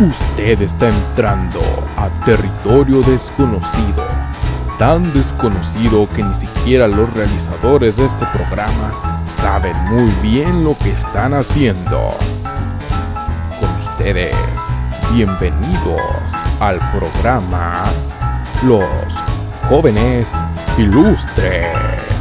[0.00, 1.60] Usted está entrando
[1.96, 4.04] a territorio desconocido,
[4.78, 10.90] tan desconocido que ni siquiera los realizadores de este programa saben muy bien lo que
[10.90, 12.14] están haciendo.
[13.60, 14.34] Con ustedes,
[15.12, 16.00] bienvenidos
[16.58, 17.84] al programa
[18.64, 19.14] Los
[19.68, 20.32] Jóvenes
[20.78, 22.11] Ilustres.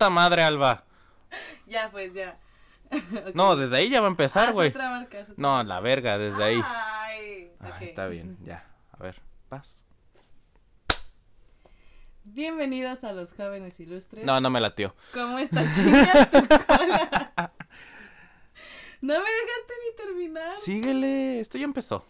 [0.00, 0.82] Puta madre, Alba.
[1.66, 2.38] Ya, pues ya.
[3.34, 4.72] No, desde ahí ya va a Ah, empezar, es güey.
[5.36, 6.62] No, la verga, desde ahí.
[6.64, 7.82] Ay, ok.
[7.82, 8.64] está bien, ya.
[8.92, 9.84] A ver, paz.
[12.24, 14.24] Bienvenidos a los jóvenes ilustres.
[14.24, 14.96] No, no me latió.
[15.12, 17.52] ¿Cómo está chinga tu cola?
[19.02, 20.58] No me dejaste ni terminar.
[20.60, 22.06] Síguele, esto ya empezó.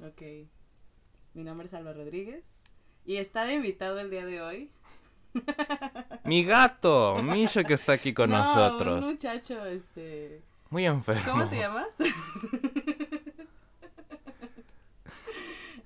[0.00, 0.22] Ok.
[1.34, 2.44] Mi nombre es Alba Rodríguez.
[3.04, 4.70] Y está de invitado el día de hoy.
[6.24, 9.04] Mi gato, Misha, que está aquí con No, nosotros.
[9.04, 10.42] Un muchacho, este.
[10.70, 11.22] Muy enfermo.
[11.24, 11.86] ¿Cómo te llamas?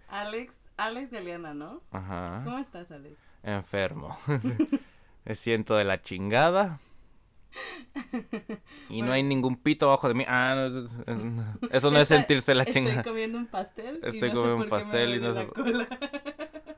[0.08, 1.82] Alex, Alex de Aliana, ¿no?
[1.90, 2.42] Ajá.
[2.44, 3.16] ¿Cómo estás, Alex?
[3.42, 4.18] Enfermo.
[5.24, 6.80] Me siento de la chingada.
[8.88, 10.24] Y no hay ningún pito abajo de mí.
[10.26, 13.02] Ah, no, no, eso no es sentirse la Estoy chingada.
[13.02, 14.00] comiendo un pastel.
[14.02, 15.48] y Estoy sé comiendo un por qué me pastel y no sé.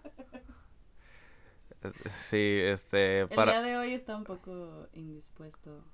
[2.14, 5.84] Sí, este, El día de hoy está un poco indispuesto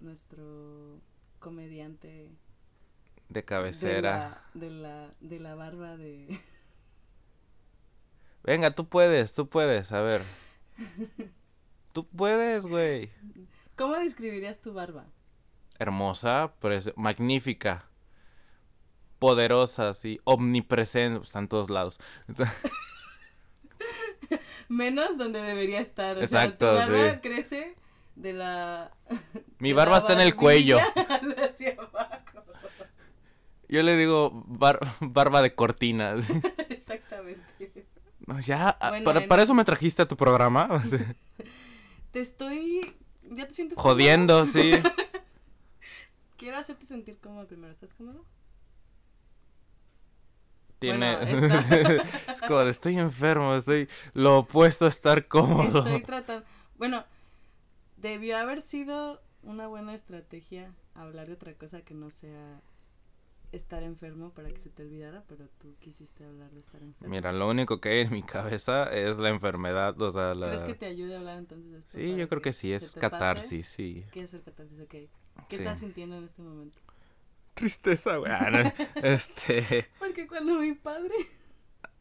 [0.00, 1.00] nuestro
[1.38, 2.30] comediante
[3.28, 4.42] De cabecera.
[4.54, 6.28] de la, de la, de la barba de...
[8.42, 10.22] Venga, tú puedes, tú puedes, a ver.
[11.94, 13.10] Tú puedes, güey.
[13.76, 15.06] ¿Cómo describirías tu barba?
[15.78, 16.52] Hermosa,
[16.96, 17.88] magnífica,
[19.18, 21.98] poderosa, sí, omnipresente, está en todos lados.
[24.68, 26.16] Menos donde debería estar.
[26.18, 27.18] O Exacto, sea, tu barba sí.
[27.22, 27.74] crece
[28.16, 28.90] de la...
[29.58, 30.78] Mi de barba la está en el cuello.
[31.50, 32.44] hacia abajo.
[33.68, 36.14] Yo le digo bar- barba de cortina.
[36.68, 37.86] Exactamente.
[38.26, 40.82] No, ya, ah, Bueno, para, para eso me trajiste a tu programa.
[42.10, 42.96] Te estoy...
[43.22, 44.72] ¿Ya te sientes Jodiendo, sí.
[46.36, 47.72] Quiero hacerte sentir cómodo primero.
[47.72, 48.24] ¿Estás cómodo?
[50.84, 51.16] Tiene.
[51.16, 55.78] Bueno, está- es como de estoy enfermo, estoy lo opuesto a estar cómodo.
[55.80, 56.44] Estoy tratando.
[56.78, 57.04] Bueno,
[57.96, 62.60] debió haber sido una buena estrategia hablar de otra cosa que no sea
[63.52, 67.14] estar enfermo para que se te olvidara, pero tú quisiste hablar de estar enfermo.
[67.14, 70.48] Mira, lo único que hay en mi cabeza es la enfermedad, o sea, la...
[70.48, 71.96] ¿Crees que te ayude a hablar entonces de esto?
[71.96, 72.98] Sí, yo creo que sí, es pase?
[73.00, 74.04] catarsis, sí.
[74.12, 74.80] ¿Qué es el catarsis?
[74.80, 74.88] Ok.
[74.90, 75.10] ¿Qué
[75.50, 75.56] Sí.
[75.56, 76.80] estás sintiendo en este momento?
[77.54, 78.30] Tristeza, güey.
[78.32, 78.72] Ah,
[79.02, 79.88] este...
[79.98, 81.14] Porque cuando mi padre...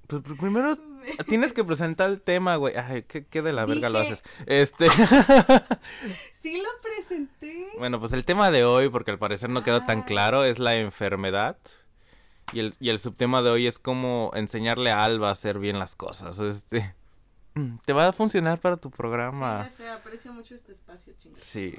[0.07, 2.75] Pues pues, primero me- tienes que presentar el tema, güey.
[2.75, 4.23] Ay, ¿qué, qué de la verga lo haces?
[4.45, 4.87] Este...
[6.33, 7.67] Sí lo presenté.
[7.79, 10.75] bueno, pues el tema de hoy, porque al parecer no quedó tan claro, es la
[10.75, 11.57] enfermedad.
[12.51, 15.79] Y el, y el subtema de hoy es cómo enseñarle a Alba a hacer bien
[15.79, 16.39] las cosas.
[16.39, 16.93] Este...
[17.85, 19.69] Te va a funcionar para tu programa.
[19.69, 21.43] Sí, aprecio mucho este espacio, chingada.
[21.43, 21.75] Sí.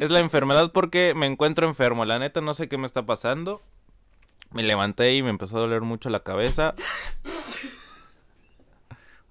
[0.00, 2.04] Es la enfermedad porque me encuentro enfermo.
[2.04, 3.62] La neta no sé qué me está pasando.
[4.50, 6.74] Me levanté y me empezó a doler mucho la cabeza.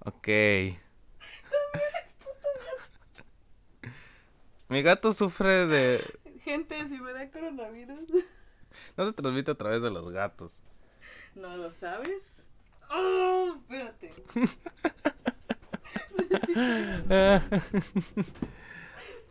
[0.00, 0.28] Ok.
[4.68, 6.02] Mi gato sufre de...
[6.40, 8.08] Gente, si me da coronavirus,
[8.96, 10.60] No se transmite a través de los gatos.
[11.34, 12.22] ¿no lo sabes?
[12.90, 13.54] ¡Oh!
[13.60, 14.12] Espérate.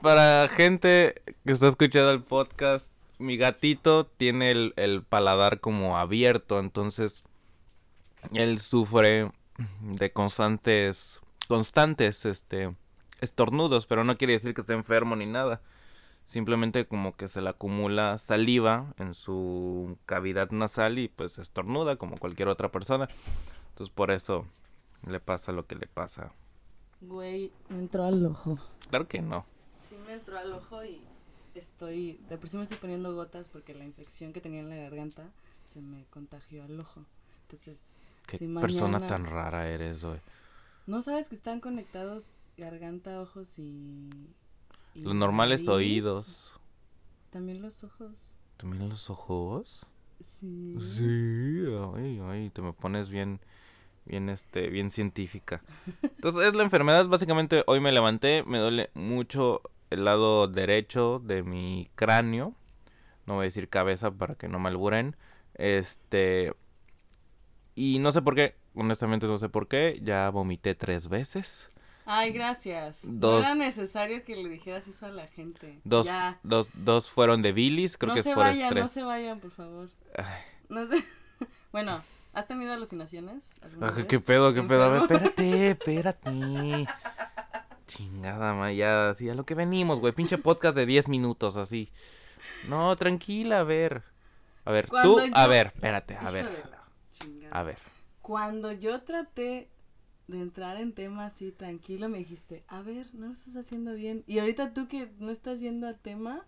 [0.01, 6.59] Para gente que está escuchando el podcast, mi gatito tiene el, el paladar como abierto,
[6.59, 7.23] entonces
[8.33, 9.29] él sufre
[9.81, 12.75] de constantes, constantes, este,
[13.19, 15.61] estornudos, pero no quiere decir que esté enfermo ni nada.
[16.25, 22.17] Simplemente como que se le acumula saliva en su cavidad nasal y pues estornuda como
[22.17, 23.07] cualquier otra persona.
[23.69, 24.45] Entonces por eso
[25.05, 26.31] le pasa lo que le pasa.
[27.01, 28.57] Güey, me entró al ojo.
[28.89, 29.45] Claro que no.
[29.91, 31.01] Sí me entró al ojo y
[31.53, 34.77] estoy, de por sí me estoy poniendo gotas porque la infección que tenía en la
[34.77, 35.29] garganta
[35.65, 37.03] se me contagió al ojo.
[37.41, 40.21] Entonces, Qué si persona mañana- tan rara eres, güey.
[40.87, 44.09] ¿No sabes que están conectados garganta, ojos y...
[44.95, 46.53] y Lo normal es oídos.
[47.29, 48.37] También los ojos.
[48.55, 49.85] ¿También los ojos?
[50.21, 50.77] Sí.
[50.79, 51.65] Sí,
[51.97, 53.41] ay, ay, te me pones bien,
[54.05, 55.61] bien, este, bien científica.
[56.01, 59.61] Entonces, es la enfermedad, básicamente, hoy me levanté, me duele mucho
[59.91, 62.55] el lado derecho de mi cráneo.
[63.27, 65.15] No voy a decir cabeza para que no me alburen.
[65.55, 66.53] Este.
[67.75, 71.69] Y no sé por qué, honestamente no sé por qué, ya vomité tres veces.
[72.05, 72.99] Ay, gracias.
[73.03, 75.79] Dos- No era necesario que le dijeras eso a la gente.
[75.83, 76.39] Dos, Ya.
[76.43, 78.83] dos, dos fueron de bilis, creo no que se es por vayan, estrés.
[78.83, 79.89] no se vayan, por favor.
[80.17, 80.41] Ay.
[80.67, 81.03] No te-
[81.71, 82.03] Bueno,
[82.33, 83.53] ¿has tenido alucinaciones?
[83.77, 84.05] vez?
[84.07, 84.83] ¿Qué pedo, qué pedo?
[84.83, 86.87] A ver, espérate, espérate.
[87.87, 90.13] Chingada, ma, ya, así a lo que venimos, güey.
[90.13, 91.91] Pinche podcast de 10 minutos, así.
[92.69, 94.03] No, tranquila, a ver.
[94.63, 96.47] A ver, tú, a ver, espérate, a ver,
[97.11, 97.57] chingada.
[97.59, 97.77] a ver.
[98.21, 99.69] Cuando yo traté
[100.27, 104.23] de entrar en tema así tranquilo, me dijiste, a ver, no lo estás haciendo bien.
[104.27, 106.45] Y ahorita tú que no estás yendo a tema,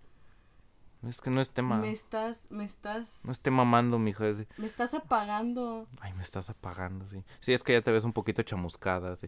[1.06, 4.24] Es que no es tema, me estás, me estás, no esté mamando, mijo.
[4.24, 5.88] es- me estás apagando.
[6.00, 7.24] Ay, me estás apagando, sí.
[7.42, 9.28] Sí, es que ya te ves un poquito chamuscada, sí.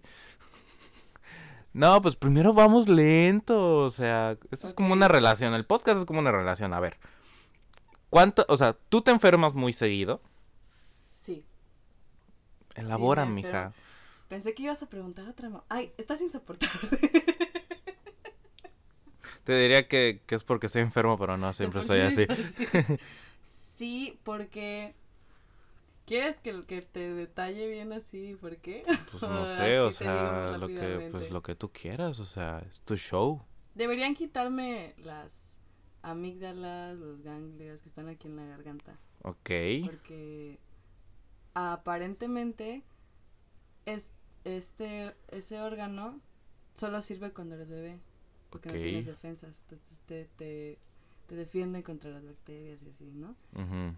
[1.75, 6.05] No, pues primero vamos lento, o sea, esto es como una relación, el podcast es
[6.05, 6.97] como una relación, a ver.
[8.09, 10.21] ¿Cuánto, o sea, tú te enfermas muy seguido?
[11.15, 11.43] Sí.
[12.75, 13.73] Elabora, mija.
[14.29, 15.51] Pensé que ibas a preguntar otra.
[15.67, 16.79] Ay, estás insoportable.
[19.43, 22.25] Te diría que, que es porque estoy enfermo, pero no, siempre soy así.
[23.41, 24.95] Sí, porque
[26.05, 28.35] ¿quieres que, que te detalle bien así?
[28.39, 28.83] ¿Por qué?
[29.11, 32.81] Pues no sé, o sea, lo que, pues lo que tú quieras, o sea, es
[32.81, 33.41] tu show.
[33.73, 35.59] Deberían quitarme las
[36.01, 38.97] amígdalas, los ganglios que están aquí en la garganta.
[39.23, 39.49] Ok.
[39.83, 40.59] Porque
[41.55, 42.83] aparentemente
[43.85, 44.09] es,
[44.43, 46.21] este, ese órgano
[46.73, 47.99] solo sirve cuando eres bebé.
[48.49, 49.61] Porque no tienes defensas.
[49.61, 50.77] Entonces te, te,
[51.27, 53.35] te defienden contra las bacterias y así, ¿no?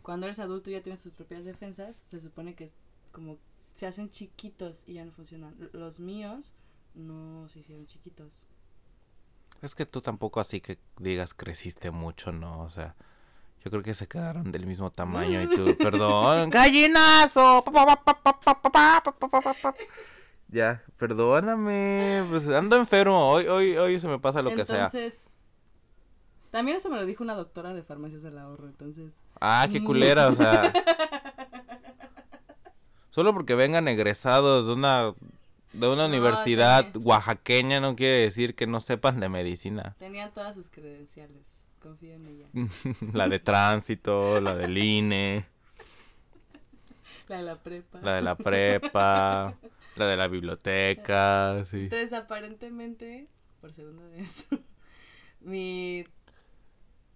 [0.01, 2.71] Cuando eres adulto ya tienes tus propias defensas, se supone que
[3.12, 3.38] como
[3.74, 5.56] se hacen chiquitos y ya no funcionan.
[5.74, 6.53] Los míos
[6.95, 8.47] no se hicieron chiquitos.
[9.62, 12.62] Es que tú tampoco así que digas creciste mucho, ¿no?
[12.62, 12.95] O sea,
[13.63, 17.63] yo creo que se quedaron del mismo tamaño y tú, perdón, gallinazo.
[20.50, 24.85] Ya, perdóname, pues ando enfermo, hoy, hoy, hoy se me pasa lo que sea.
[24.85, 25.26] Entonces,
[26.52, 29.14] también eso me lo dijo una doctora de farmacias del ahorro, entonces.
[29.40, 30.72] Ah, qué culera, o sea.
[33.12, 35.14] Solo porque vengan egresados de una
[35.74, 39.96] de una No, universidad oaxaqueña no quiere decir que no sepan de medicina.
[40.00, 41.44] Tenían todas sus credenciales.
[41.82, 42.48] Confío en ella.
[43.14, 45.46] la de tránsito, la del INE,
[47.28, 48.00] La de la prepa.
[48.02, 49.56] la de la prepa,
[49.96, 51.84] la de la biblioteca, sí.
[51.84, 53.28] Entonces, aparentemente,
[53.62, 54.46] por segunda vez,
[55.42, 56.06] mi.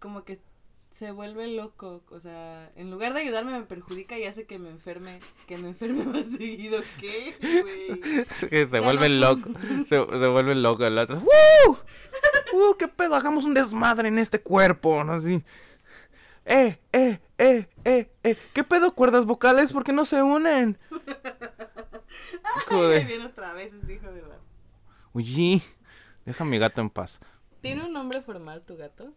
[0.01, 0.41] Como que
[0.89, 2.03] se vuelve loco.
[2.09, 5.19] O sea, en lugar de ayudarme, me perjudica y hace que me enferme.
[5.47, 6.81] Que me enferme más seguido.
[6.99, 8.25] ¿Qué, güey?
[8.67, 9.53] Se no- locos,
[9.87, 11.17] se, se vuelven locos el otro.
[11.19, 11.77] ¡Uh!
[12.53, 12.75] ¡Uh!
[12.77, 13.15] ¿Qué pedo?
[13.15, 15.13] Hagamos un desmadre en este cuerpo, ¿no?
[15.13, 15.41] Así.
[16.43, 18.35] ¡Eh, eh, eh, eh, eh!
[18.53, 19.71] ¿Qué pedo cuerdas vocales?
[19.71, 20.77] ¿Por qué no se unen?
[22.69, 24.39] Ahí de- viene otra vez este hijo de la.
[25.13, 25.61] Oye,
[26.25, 27.19] deja a mi gato en paz.
[27.61, 29.13] ¿Tiene un nombre formal tu gato?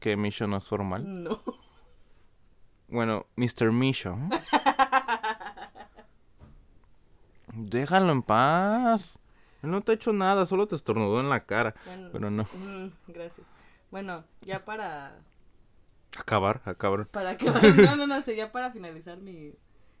[0.00, 1.22] Que Misho no es formal.
[1.24, 1.40] No.
[2.88, 3.70] Bueno, Mr.
[3.72, 4.16] Misho.
[7.52, 9.18] Déjalo en paz.
[9.62, 11.74] Él no te ha hecho nada, solo te estornudó en la cara.
[11.84, 12.42] Bueno, Pero no.
[12.44, 13.48] mm, gracias.
[13.90, 15.18] Bueno, ya para.
[16.18, 17.06] Acabar, acabar.
[17.06, 17.46] Para que.
[17.84, 19.52] No, no, no, sería para finalizar mi,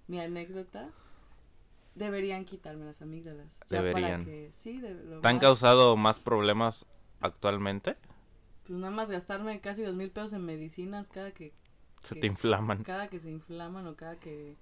[0.06, 0.88] mi anécdota.
[1.94, 3.58] Deberían quitarme las amígdalas.
[3.68, 4.22] Ya Deberían.
[4.22, 6.86] Para que, sí, de, lo ¿Te han más- causado más problemas
[7.20, 7.96] actualmente?
[8.70, 11.52] Pues nada más gastarme casi dos mil pesos en medicinas cada que.
[12.02, 12.84] Se que- te inflaman.
[12.84, 14.54] Cada que se inflaman o cada que.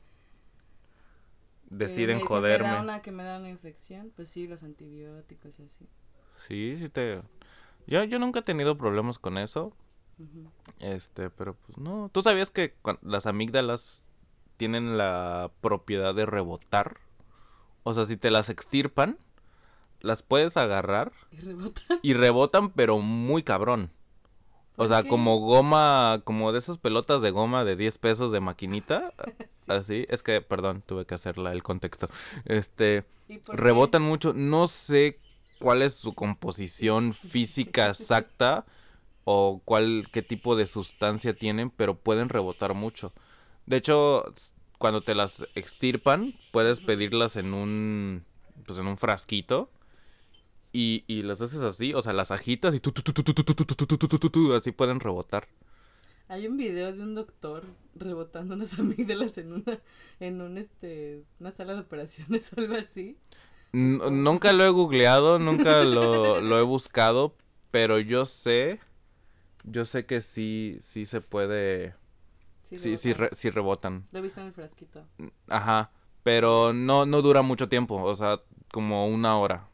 [1.68, 2.80] que Deciden me- que Me da joderme.
[2.80, 4.10] una, que me da una infección.
[4.16, 5.86] Pues sí, los antibióticos y así.
[6.48, 7.20] Sí, sí te...
[7.86, 9.74] Yo, yo nunca he tenido problemas con eso.
[10.80, 12.08] Este, pero pues no.
[12.10, 14.02] ¿Tú sabías que las amígdalas
[14.56, 16.96] tienen la propiedad de rebotar?
[17.82, 19.18] O sea, si te las extirpan,
[20.00, 21.98] las puedes agarrar Y rebotan.
[22.02, 23.90] y rebotan, pero muy cabrón.
[24.78, 28.40] O ¿Por sea, como goma, como de esas pelotas de goma de 10 pesos de
[28.40, 29.12] maquinita.
[29.68, 29.72] Sí.
[29.72, 32.08] Así, es que, perdón, tuve que hacerla el contexto.
[32.44, 33.04] Este,
[33.48, 34.32] rebotan mucho.
[34.32, 35.18] No sé
[35.58, 38.64] cuál es su composición física exacta
[39.24, 43.12] o cuál, qué tipo de sustancia tienen, pero pueden rebotar mucho.
[43.66, 44.32] De hecho,
[44.78, 48.24] cuando te las extirpan, puedes pedirlas en un,
[48.64, 49.70] pues en un frasquito
[50.72, 52.80] y, y las haces así, o sea, las agitas y
[54.54, 55.48] así pueden rebotar.
[56.28, 59.80] Hay un video de un doctor rebotando unas amígdalas en una,
[60.20, 63.16] en un, este, una sala de operaciones algo así.
[63.72, 67.34] Nunca lo he googleado, nunca lo, lo he buscado,
[67.70, 68.80] pero yo sé,
[69.64, 71.94] yo sé que sí, sí se puede,
[72.62, 73.28] sí, rebotan.
[73.32, 74.06] Sí, rebotan.
[74.10, 75.04] Lo he visto en el frasquito.
[75.48, 79.67] Ajá, pero no, no dura mucho tiempo, o sea, como una hora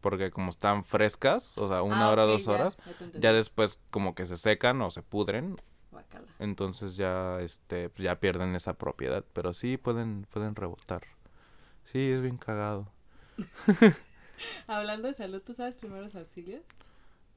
[0.00, 2.76] porque como están frescas, o sea, una Ah, hora, dos ya, horas,
[3.14, 5.56] ya después como que se secan o se pudren,
[5.90, 6.26] Guácala.
[6.38, 9.24] entonces ya, este, pues, ya pierden esa propiedad.
[9.32, 11.02] Pero sí pueden, pueden rebotar.
[11.92, 12.92] Sí, es bien cagado.
[14.66, 16.62] Hablando de salud, ¿tú sabes primeros auxilios?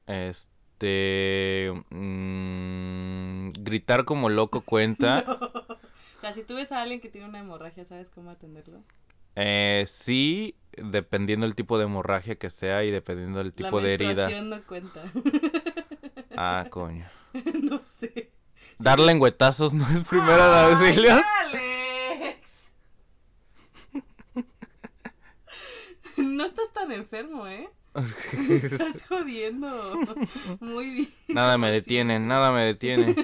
[0.06, 5.24] Este, mm, gritar como loco cuenta.
[6.18, 8.84] O sea, si tú ves a alguien que tiene una hemorragia, ¿sabes cómo atenderlo?
[9.36, 13.94] Eh, sí, dependiendo del tipo de hemorragia que sea y dependiendo del tipo La de
[13.94, 14.42] herida.
[14.42, 15.02] no cuenta.
[16.34, 17.06] Ah, coño.
[17.62, 18.32] no sé.
[18.78, 21.10] Dar lengüetazos no es primero de ¡Ay, auxilio.
[21.12, 22.50] Alex!
[26.16, 27.68] No estás tan enfermo, ¿eh?
[28.48, 29.68] Estás jodiendo.
[30.60, 31.08] Muy bien.
[31.28, 33.14] Nada me detiene, nada me detiene.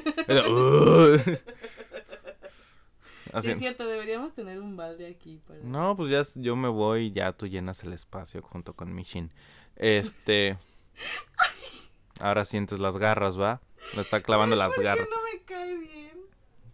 [3.40, 5.60] Sí, es cierto, deberíamos tener un balde aquí para...
[5.60, 9.02] No, pues ya yo me voy y ya tú llenas el espacio junto con mi
[9.02, 9.30] shin.
[9.76, 10.58] Este.
[12.20, 13.60] Ahora sientes las garras, ¿va?
[13.94, 15.08] Me está clavando ¿Sabes las garras.
[15.08, 16.18] no me cae bien?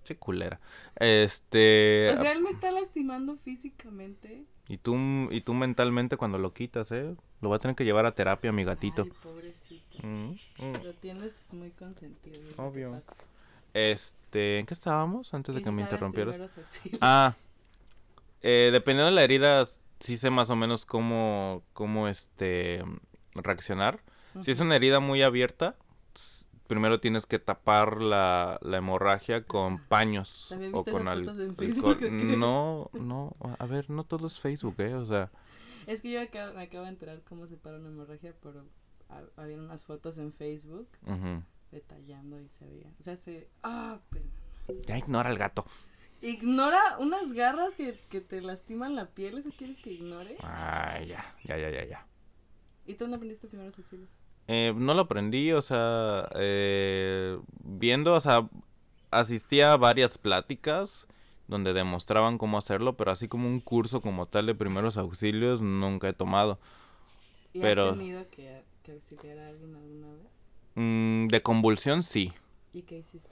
[0.04, 0.60] Che culera.
[0.96, 2.10] Este.
[2.14, 4.44] O sea, él me está lastimando físicamente.
[4.68, 4.96] y tú
[5.30, 7.14] y tú mentalmente cuando lo quitas, ¿eh?
[7.42, 9.02] Lo va a tener que llevar a terapia, mi gatito.
[9.02, 9.98] Ay, pobrecito.
[10.02, 10.82] Mm, mm.
[10.82, 12.40] Lo tienes muy consentido.
[12.56, 12.98] Obvio.
[13.74, 16.58] Este, ¿en qué estábamos antes de ¿Qué que me interrumpieras?
[17.00, 17.34] Ah,
[18.40, 19.64] eh, dependiendo de la herida,
[20.00, 22.82] sí sé más o menos cómo, cómo este,
[23.34, 24.00] reaccionar.
[24.40, 25.76] Si es una herida muy abierta,
[26.66, 31.38] primero tienes que tapar la, la hemorragia con paños ¿También o con esas al- fotos
[31.40, 31.66] en alcohol.
[31.66, 32.36] Facebook o qué?
[32.36, 34.94] No, no, a ver, no todo es Facebook, ¿eh?
[34.94, 35.30] O sea,
[35.86, 38.64] Es que yo acabo- me acabo de enterar cómo se para una hemorragia, pero
[39.08, 41.42] ha- había unas fotos en Facebook ujú.
[41.74, 42.90] Detallando y se veía.
[42.98, 43.48] O sea, se...
[43.62, 44.24] Ah, pero...
[44.86, 45.66] ya ignora al gato.
[46.22, 50.36] Ignora unas garras que, que te lastiman la piel, ¿eso quieres que ignore?
[50.42, 52.06] Ay, ya, ya, ya, ya, ya.
[52.86, 54.08] ¿Y tú dónde aprendiste primeros auxilios?
[54.46, 58.48] Eh, no lo aprendí, o sea, eh, viendo, o sea,
[59.10, 61.06] asistía a varias pláticas
[61.46, 66.08] donde demostraban cómo hacerlo, pero así como un curso como tal de primeros auxilios nunca
[66.08, 66.58] he tomado.
[67.52, 70.26] ¿Y Pero- has tenido que, que auxiliar a alguien alguna vez?
[70.74, 72.32] Mm, de convulsión sí,
[72.72, 73.28] ¿Y qué hiciste?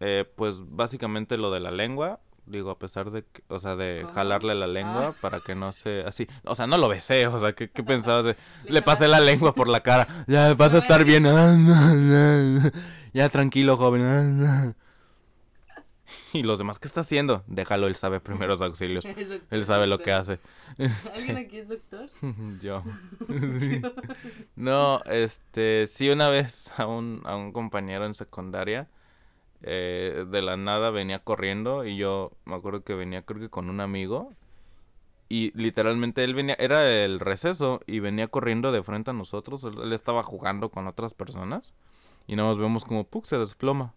[0.00, 4.02] Eh, pues básicamente lo de la lengua, digo, a pesar de, que- o sea, de
[4.02, 4.14] ¿Cómo?
[4.14, 5.14] jalarle la lengua Ah.
[5.20, 8.24] para que no se, así, o sea, no lo besé, o sea, ¿qué, qué pensabas?
[8.26, 11.24] de- Le Le pasé la lengua por la cara, ya vas a estar bien,
[13.14, 14.74] ya tranquilo, joven.
[16.32, 17.44] Y los demás, ¿qué está haciendo?
[17.46, 19.04] Déjalo, él sabe primeros auxilios.
[19.50, 20.40] Él sabe lo que hace.
[21.14, 22.08] ¿Alguien aquí es doctor?
[22.60, 22.82] Yo.
[24.56, 28.88] No, este, sí una vez a un, a un compañero en secundaria,
[29.62, 33.70] eh, de la nada venía corriendo y yo me acuerdo que venía creo que con
[33.70, 34.34] un amigo
[35.28, 39.74] y literalmente él venía, era el receso y venía corriendo de frente a nosotros, él,
[39.82, 41.72] él estaba jugando con otras personas
[42.26, 43.94] y nada más vemos como Puck se desploma.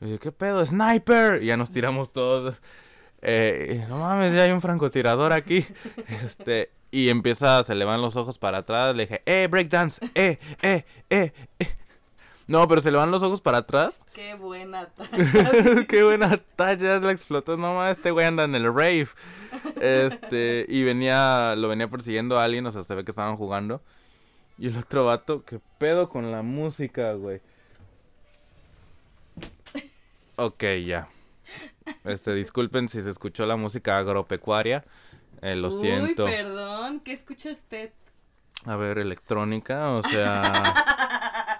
[0.00, 0.64] Y yo, ¿qué pedo?
[0.64, 1.42] ¡Sniper!
[1.42, 2.60] Y ya nos tiramos todos.
[3.20, 5.66] Eh, no mames, ya hay un francotirador aquí.
[6.24, 8.94] Este, y empieza, se le van los ojos para atrás.
[8.94, 10.00] Le dije, ¡eh, breakdance!
[10.14, 11.32] ¡eh, eh, eh!
[11.58, 11.76] eh".
[12.46, 14.02] No, pero se le van los ojos para atrás.
[14.14, 15.84] Qué buena talla.
[15.86, 17.56] Qué buena talla, la explotó.
[17.58, 19.08] No mames, este güey anda en el rave.
[19.80, 23.82] Este, y venía, lo venía persiguiendo a alguien, o sea, se ve que estaban jugando.
[24.56, 27.40] Y el otro vato, ¿qué pedo con la música, güey?
[30.38, 31.08] Ok, ya.
[32.04, 34.84] Este, disculpen si se escuchó la música agropecuaria.
[35.42, 36.24] Eh, lo siento.
[36.24, 37.90] Uy, perdón, ¿qué escucha usted?
[38.64, 40.74] A ver, electrónica, o sea,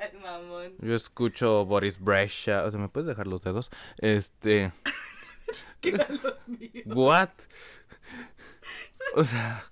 [0.00, 0.74] Ay, mamón.
[0.80, 2.64] yo escucho Boris Brescia.
[2.64, 3.70] O sea, ¿me puedes dejar los dedos?
[3.98, 4.72] Este,
[5.80, 5.92] ¿Qué
[6.22, 6.84] los míos?
[6.86, 7.30] what?
[9.14, 9.64] O sea,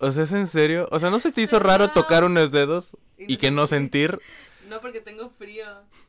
[0.00, 0.88] o sea, ¿es en serio?
[0.90, 2.02] O sea, ¿no se te hizo raro Perdón.
[2.02, 4.20] tocar unos dedos y que no sentir?
[4.70, 5.66] No, porque tengo frío.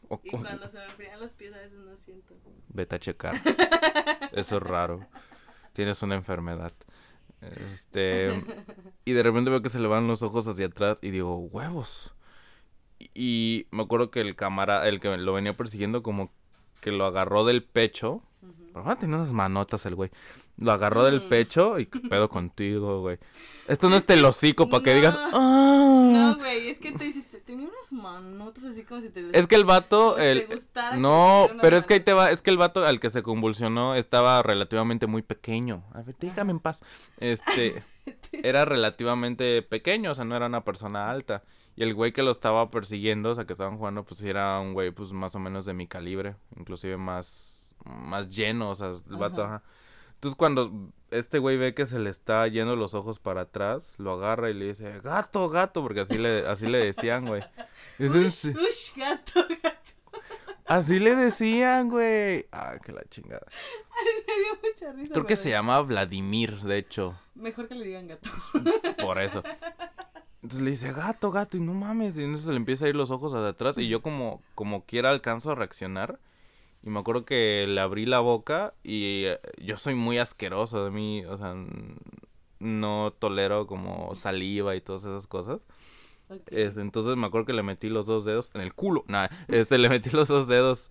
[0.07, 2.35] O- Y cuando se me enfrían los pies a veces no siento.
[2.69, 3.33] Vete a checar.
[4.31, 4.99] Eso es raro.
[5.73, 6.71] Tienes una enfermedad.
[7.41, 8.31] Este.
[9.05, 12.13] Y de repente veo que se le van los ojos hacia atrás y digo, huevos.
[13.15, 16.31] Y, me acuerdo que el cámara, el que lo venía persiguiendo, como
[16.81, 18.21] que lo agarró del pecho.
[18.73, 20.11] Pero tener unas manotas el güey.
[20.57, 21.29] Lo agarró del Mm.
[21.29, 23.17] pecho y pedo contigo, güey.
[23.67, 25.15] Esto no es telocico para que digas.
[25.15, 25.29] No.
[25.33, 26.11] "Ah".
[26.13, 29.37] No, güey, es que te hiciste, tenía unas manotas así como si te...
[29.37, 32.49] Es que el vato, el, gustara no, pero es que ahí te va, es que
[32.49, 35.83] el vato al que se convulsionó estaba relativamente muy pequeño.
[35.93, 36.81] A ver, déjame en paz.
[37.17, 37.83] Este,
[38.31, 41.43] era relativamente pequeño, o sea, no era una persona alta.
[41.75, 44.73] Y el güey que lo estaba persiguiendo, o sea, que estaban jugando, pues era un
[44.73, 49.17] güey, pues más o menos de mi calibre, inclusive más, más lleno, o sea, el
[49.17, 49.55] vato, Ajá.
[49.55, 49.63] ajá.
[50.21, 50.71] Entonces cuando
[51.09, 54.53] este güey ve que se le está yendo los ojos para atrás, lo agarra y
[54.53, 57.43] le dice, gato, gato, porque así le, así le decían, güey.
[57.97, 59.91] Ush, gato, gato.
[60.67, 62.45] Así le decían, güey.
[62.51, 63.47] Ah, que la chingada.
[64.27, 65.11] Me dio mucha risa.
[65.11, 68.29] Creo que se llama Vladimir, de hecho, Mejor que le digan gato.
[69.01, 69.41] por eso.
[70.43, 72.15] Entonces le dice, gato, gato, y no mames.
[72.15, 73.75] Y entonces le empieza a ir los ojos hacia atrás.
[73.79, 76.19] Y yo como, como quiera alcanzo a reaccionar.
[76.83, 80.91] Y me acuerdo que le abrí la boca y eh, yo soy muy asqueroso de
[80.91, 81.53] mí, o sea,
[82.59, 85.61] no tolero como saliva y todas esas cosas.
[86.29, 86.41] Ok.
[86.51, 89.03] Es- entonces me acuerdo que le metí los dos dedos en el culo.
[89.07, 90.89] Nada, este, le metí los dos dedos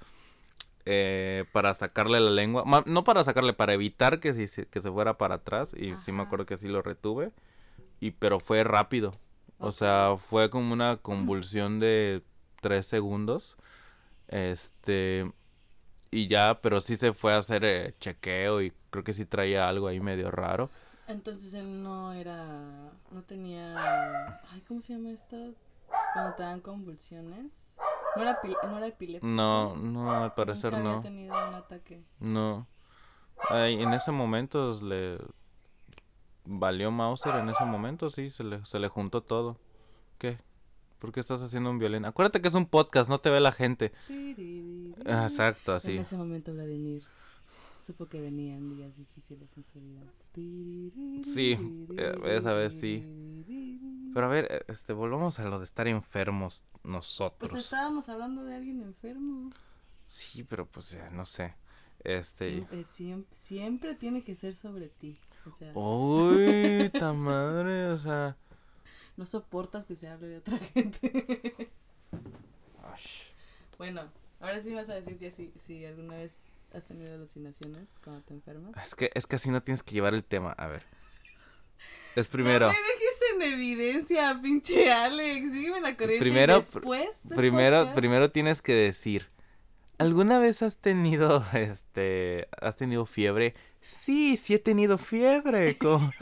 [0.87, 2.65] eh, para sacarle la lengua.
[2.65, 5.75] Ma- no para sacarle, para evitar que, si, se- que se fuera para atrás.
[5.77, 7.33] Y sí me acuerdo que sí lo retuve.
[8.01, 9.15] Y, pero fue rápido.
[9.59, 12.23] O sea, fue como una convulsión de
[12.61, 13.57] tres segundos.
[14.29, 15.31] Este.
[16.11, 19.69] Y ya, pero sí se fue a hacer eh, chequeo y creo que sí traía
[19.69, 20.71] algo ahí medio raro.
[21.07, 22.93] Entonces él no era.
[23.11, 24.41] No tenía.
[24.51, 25.37] Ay, ¿cómo se llama esto?
[26.13, 27.75] Cuando te dan convulsiones.
[28.17, 29.27] No era, no era epiléptico.
[29.27, 30.91] No, no, al parecer Nunca no.
[30.91, 32.05] había tenido un ataque.
[32.19, 32.67] No.
[33.49, 35.19] Ay, en ese momento le
[36.45, 39.57] valió Mauser en ese momento, sí, se le, se le juntó todo.
[40.19, 40.39] ¿Qué?
[41.01, 42.05] ¿Por qué estás haciendo un violín?
[42.05, 43.93] Acuérdate que es un podcast, no te ve la gente.
[45.07, 45.97] Ah, Exacto, En así.
[45.97, 47.03] ese momento Vladimir
[47.77, 50.03] supo que venían días difíciles en su vida.
[51.25, 51.59] Sí,
[51.97, 53.03] eh, esa vez sí.
[54.13, 57.51] Pero a ver, eh, este, volvamos a lo de estar enfermos nosotros.
[57.51, 59.51] Pues estábamos hablando de alguien enfermo.
[60.09, 61.55] Sí, pero pues eh, no sé.
[62.05, 62.59] Este.
[62.59, 65.19] Eh, siem- siempre tiene que ser sobre ti.
[65.47, 65.73] O sea.
[65.75, 68.37] Uy, ta madre, o sea.
[69.21, 71.71] No soportas que se hable de otra gente.
[73.77, 74.11] bueno,
[74.41, 78.33] ahora sí vas a decir ya si, si alguna vez has tenido alucinaciones cuando te
[78.33, 78.73] enfermas.
[78.83, 80.53] Es que, es que así no tienes que llevar el tema.
[80.53, 80.83] A ver.
[82.17, 82.69] Es primero.
[82.69, 85.53] No me dejes en evidencia, pinche Alex.
[85.53, 86.25] Sígueme la corriente.
[86.25, 89.29] Primero, después Primero, podcast- primero tienes que decir.
[89.99, 93.55] ¿Alguna vez has tenido, este, has tenido fiebre?
[93.83, 95.77] Sí, sí he tenido fiebre.
[95.77, 96.11] como-.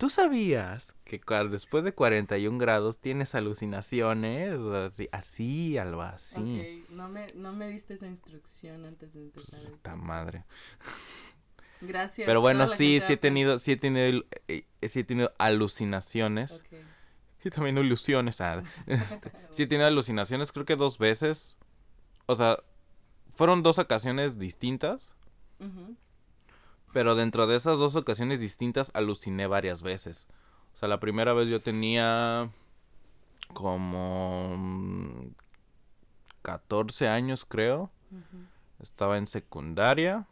[0.00, 4.58] ¿Tú sabías que después de 41 grados tienes alucinaciones?
[4.58, 6.62] Así, así, Alba, así.
[6.88, 9.60] Ok, no me, no me diste esa instrucción antes de empezar.
[9.60, 10.46] Puta madre.
[11.82, 12.24] Gracias.
[12.24, 16.62] Pero bueno, sí, sí he tenido, sí he tenido, eh, eh, sí he tenido alucinaciones.
[17.44, 18.40] Y también ilusiones.
[18.40, 21.58] ah, este, sí he tenido alucinaciones, creo que dos veces.
[22.24, 22.58] O sea,
[23.34, 25.14] fueron dos ocasiones distintas.
[25.58, 25.94] Ujú.
[26.92, 30.26] Pero dentro de esas dos ocasiones distintas aluciné varias veces.
[30.74, 32.50] O sea, la primera vez yo tenía
[33.52, 35.34] como mm,
[36.42, 37.90] 14 años, creo.
[38.80, 40.26] Estaba en secundaria.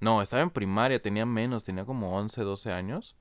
[0.00, 3.14] No, estaba en primaria, tenía menos, tenía como 11, 12 años.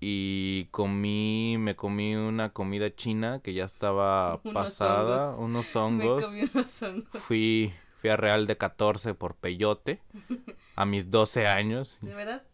[0.00, 5.38] Y comí, me comí una comida china que ya estaba Unos pasada, hongos.
[5.38, 6.22] unos Me hongos.
[6.22, 7.22] comí unos hongos.
[7.22, 10.02] Fui, fui a Real de 14 por peyote
[10.78, 11.98] a mis 12 años.
[12.00, 12.44] ¿De verdad?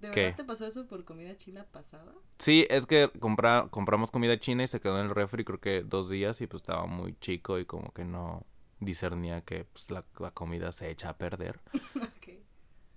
[0.00, 0.22] ¿De ¿Qué?
[0.22, 2.12] verdad te pasó eso por comida china pasada?
[2.38, 5.84] Sí, es que compra, compramos comida china y se quedó en el refri creo que
[5.84, 8.44] dos días y pues estaba muy chico y como que no
[8.80, 11.60] discernía que pues, la, la comida se echa a perder.
[11.96, 12.28] Ok.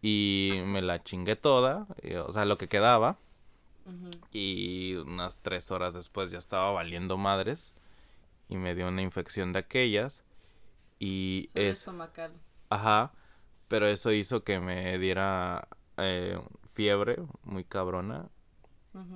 [0.01, 3.17] Y me la chingué toda, y, o sea, lo que quedaba.
[3.86, 4.10] Ujú.
[4.32, 7.73] Y unas tres horas después ya estaba valiendo madres.
[8.49, 10.21] Y me dio una infección de aquellas.
[10.99, 11.78] Y Solo es...
[11.80, 12.32] estomacal.
[12.69, 13.13] Ajá,
[13.67, 16.39] pero eso hizo que me diera eh,
[16.71, 18.30] fiebre muy cabrona.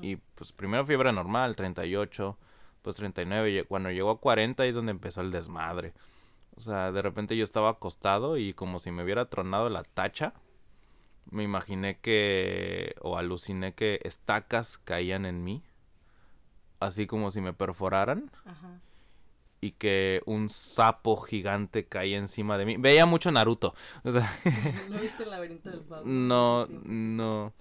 [0.02, 2.38] Y pues primero fiebre normal, 38,
[2.82, 3.50] pues 39.
[3.50, 5.94] y Cuando llegó a 40 ahí es donde empezó el desmadre.
[6.58, 10.34] O sea, de repente yo estaba acostado y como si me hubiera tronado la tacha.
[11.32, 15.64] Me imaginé que, o aluciné que estacas caían en mí.
[16.82, 18.30] Así como si me perforaran.
[18.44, 18.82] Ajá.
[19.62, 22.78] Y que un sapo gigante caía encima de mí.
[22.78, 23.74] Veía mucho Naruto.
[24.04, 24.32] O sea,
[24.90, 26.04] ¿No viste el laberinto del fauno?
[26.06, 27.54] no, no.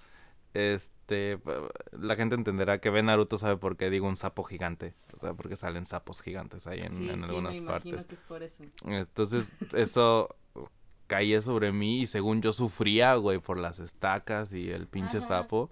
[0.55, 1.39] Este,
[1.93, 4.95] la gente entenderá que ve Naruto sabe por qué digo un sapo gigante.
[5.17, 8.07] O sea, porque salen sapos gigantes ahí en, sí, en sí, algunas me partes.
[8.07, 8.65] que es por eso.
[8.85, 10.37] Entonces, eso
[11.07, 15.27] caía sobre mí y según yo sufría, güey, por las estacas y el pinche Ajá.
[15.27, 15.71] sapo.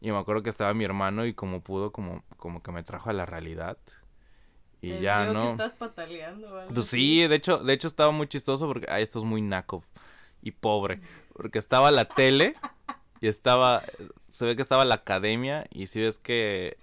[0.00, 3.10] Y me acuerdo que estaba mi hermano y como pudo, como, como que me trajo
[3.10, 3.78] a la realidad.
[4.84, 5.50] Y Te ya, que ¿no?
[5.52, 9.02] estás pataleando o algo Pues sí, de hecho, de hecho estaba muy chistoso porque, ay,
[9.02, 9.82] esto es muy naco
[10.42, 11.00] y pobre.
[11.32, 12.54] Porque estaba la tele
[13.20, 13.82] y estaba,
[14.30, 16.76] se ve que estaba la academia y si ves que,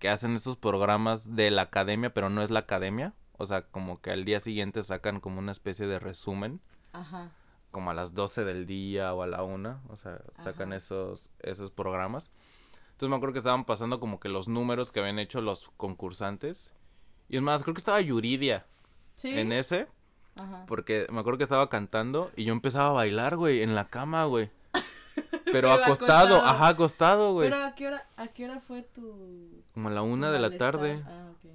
[0.00, 3.12] que hacen estos programas de la academia, pero no es la academia.
[3.36, 6.60] O sea, como que al día siguiente sacan como una especie de resumen
[6.92, 7.30] Ajá.
[7.70, 10.76] como a las 12 del día o a la 1, o sea, sacan Ajá.
[10.76, 12.30] esos, esos programas.
[12.92, 16.72] Entonces me acuerdo que estaban pasando como que los números que habían hecho los concursantes.
[17.28, 18.66] Y es más, creo que estaba Yuridia
[19.14, 19.38] Sí.
[19.38, 19.86] en ese,
[20.36, 20.64] Ajá.
[20.66, 24.24] porque me acuerdo que estaba cantando y yo empezaba a bailar, güey, en la cama,
[24.24, 24.50] güey.
[25.44, 26.36] Pero, acostado, acostado.
[26.42, 27.48] ajá, acostado, güey.
[27.50, 29.62] Pero ¿a qué hora, a qué hora fue tu...
[29.72, 31.02] Como a la una de la tarde.
[31.06, 31.50] Ah, ok.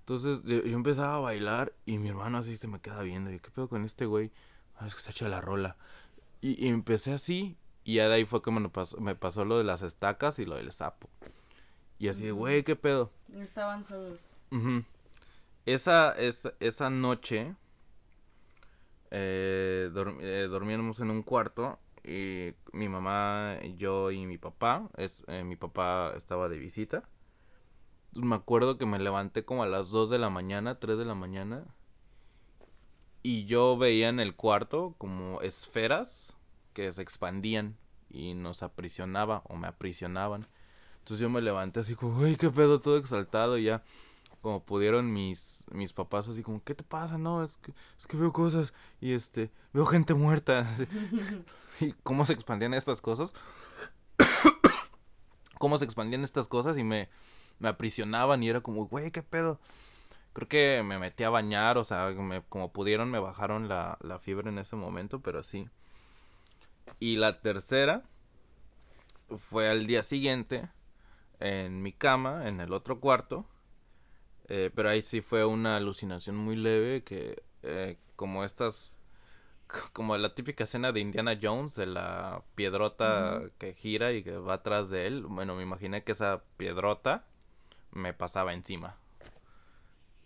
[0.00, 3.30] Entonces yo, yo empezaba a bailar y mi hermano así se me queda viendo.
[3.30, 4.30] Y, ¿Qué pedo con este güey?
[4.76, 5.76] Ah, es que se echa la rola.
[6.40, 7.56] Y, y empecé así.
[7.84, 10.46] Y ya de ahí fue que me pasó, me pasó lo de las estacas y
[10.46, 11.08] lo del sapo.
[11.98, 13.12] Y así güey, ¿qué pedo?
[13.36, 14.30] Estaban solos.
[14.50, 14.84] Ujú.
[15.64, 17.54] Esa, esa, esa noche
[19.12, 25.44] eh, eh, dormíamos en un cuarto y mi mamá, yo y mi papá, es, eh,
[25.44, 27.08] mi papá estaba de visita.
[28.14, 31.14] Me acuerdo que me levanté como a las 2 de la mañana, 3 de la
[31.14, 31.64] mañana.
[33.22, 36.36] Y yo veía en el cuarto como esferas
[36.72, 37.76] que se expandían
[38.10, 40.48] y nos aprisionaba o me aprisionaban.
[40.98, 43.84] Entonces yo me levanté así como, uy, qué pedo, todo exaltado y ya
[44.42, 47.18] como pudieron mis, mis papás así como, ¿qué te pasa?
[47.18, 50.68] No, es que, es que veo cosas y este, veo gente muerta.
[51.80, 53.34] y cómo se expandían estas cosas.
[55.58, 57.08] cómo se expandían estas cosas y me,
[57.58, 59.60] me aprisionaban y era como, güey, ¿qué pedo?
[60.34, 64.18] Creo que me metí a bañar, o sea, me- como pudieron me bajaron la, la
[64.20, 65.68] fiebre en ese momento, pero sí.
[66.98, 68.04] Y la tercera
[69.38, 70.68] fue al día siguiente
[71.40, 73.46] en mi cama, en el otro cuarto.
[74.48, 78.98] Eh, pero ahí sí fue una alucinación muy leve que eh, como estas
[79.92, 84.54] como la típica escena de Indiana Jones de la piedrota que gira y que va
[84.54, 85.24] atrás de él.
[85.26, 87.24] Bueno, me imaginé que esa piedrota
[87.90, 88.96] me pasaba encima.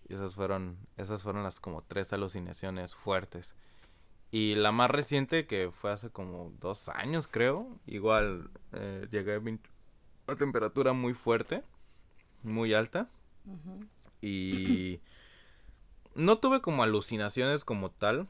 [0.09, 3.55] Y esas fueron esas fueron las como tres alucinaciones fuertes.
[4.31, 9.41] Y la más reciente, que fue hace como dos años, creo, igual eh, llegué
[10.27, 11.63] a temperatura muy fuerte,
[12.43, 13.09] muy alta.
[14.27, 15.01] Y
[16.17, 18.27] no tuve como alucinaciones como tal,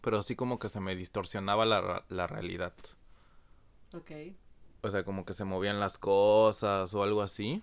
[0.00, 2.74] pero sí como que se me distorsionaba la, la realidad.
[3.92, 4.10] Ok.
[4.82, 7.62] O sea, como que se movían las cosas o algo así.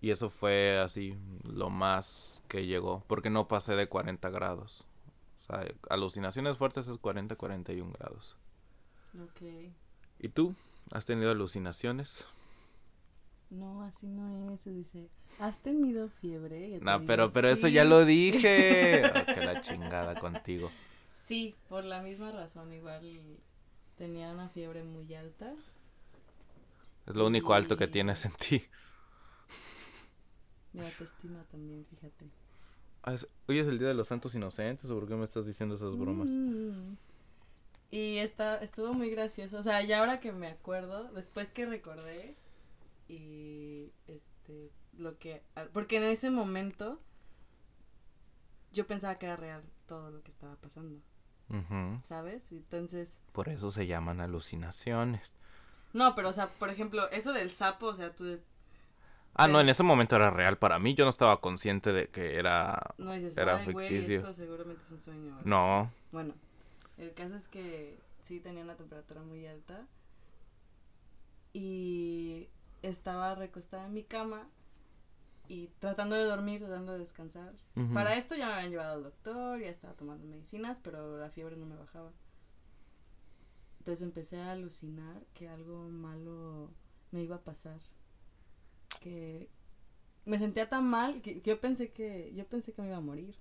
[0.00, 4.86] Y eso fue así lo más que llegó, porque no pasé de 40 grados.
[5.40, 8.36] O sea, alucinaciones fuertes es 40, 41 grados.
[9.22, 9.72] Ok.
[10.18, 10.54] ¿Y tú?
[10.90, 12.26] ¿Has tenido alucinaciones?
[13.54, 14.64] No, así no es.
[14.64, 16.68] Dice, ¿has tenido fiebre?
[16.68, 19.02] Y No, digo, pero, pero eso ya lo dije.
[19.14, 20.70] Oh, que la chingada contigo.
[21.24, 22.72] Sí, por la misma razón.
[22.72, 23.02] Igual
[23.96, 25.54] tenía una fiebre muy alta.
[27.06, 28.64] Es lo único alto que tienes en ti.
[30.72, 32.26] Mi autoestima también, fíjate.
[33.04, 33.14] Ah,
[33.46, 35.96] Hoy es el Día de los Santos Inocentes, ¿o por qué me estás diciendo esas
[35.96, 36.30] bromas?
[36.30, 36.94] Mm.
[37.90, 39.58] Y está, estuvo muy gracioso.
[39.58, 42.34] O sea, ya ahora que me acuerdo, después que recordé,
[43.08, 45.42] y este, lo que.
[45.72, 47.00] Porque en ese momento
[48.72, 51.00] yo pensaba que era real todo lo que estaba pasando.
[52.04, 52.50] ¿sabes?
[52.52, 53.20] Entonces.
[53.32, 55.34] Por eso se llaman alucinaciones.
[55.92, 58.42] No, pero o sea, por ejemplo, eso del sapo, o sea, tú des-
[59.36, 60.94] Ah, no, en ese momento era real para mí.
[60.94, 62.94] Yo no estaba consciente de que era...
[62.98, 64.18] no dices, Era ficticio.
[64.20, 65.38] esto seguramente es un sueño.
[65.44, 65.90] No.
[66.12, 66.34] Bueno,
[66.98, 69.86] el caso es que sí tenía una temperatura muy alta
[71.52, 72.48] y
[72.88, 74.48] estaba recostada en mi cama
[75.48, 77.54] y tratando de dormir, tratando de descansar.
[77.92, 81.56] Para esto ya me habían llevado al doctor, ya estaba tomando medicinas, pero la fiebre
[81.56, 82.12] no me bajaba.
[83.78, 86.70] Entonces empecé a alucinar que algo malo
[87.10, 87.78] me iba a pasar.
[89.00, 89.50] Que
[90.24, 93.36] me sentía tan mal que yo pensé que yo pensé que me iba a morir.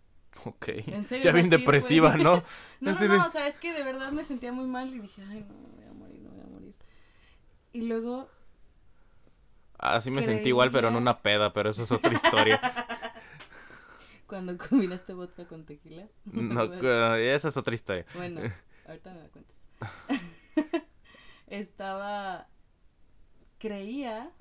[0.46, 0.68] Ok.
[0.88, 2.44] En serio, ya bien depresiva, ¿no?
[2.82, 5.24] No, no, no, o sea, es que de verdad me sentía muy mal y dije,
[5.30, 6.76] ay, no, me voy a morir, no voy a morir.
[7.72, 8.30] Y luego,
[9.84, 12.60] Así me sentí igual, pero en una peda, pero eso es otra historia.
[14.28, 16.08] cuando combinaste vodka con tequila.
[16.26, 18.06] no, bueno, eh, esa es otra historia.
[18.16, 18.42] bueno,
[18.88, 19.56] ahorita me la cuentas.
[21.48, 22.48] Estaba,
[23.60, 24.32] creía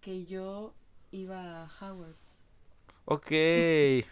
[0.00, 0.74] que yo
[1.10, 2.40] iba a Howard's,
[3.06, 3.26] Ok.
[3.26, 4.04] que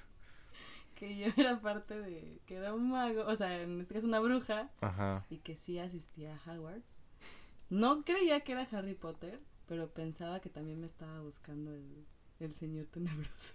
[1.19, 4.71] yo era parte de, que era un mago, o sea, en este caso una bruja,
[4.81, 5.27] Ajá.
[5.31, 7.03] y que sí asistía a Hogwarts.
[7.71, 12.05] No creía que era Harry Potter, pero pensaba que también me estaba buscando el,
[12.41, 13.55] el señor tenebroso.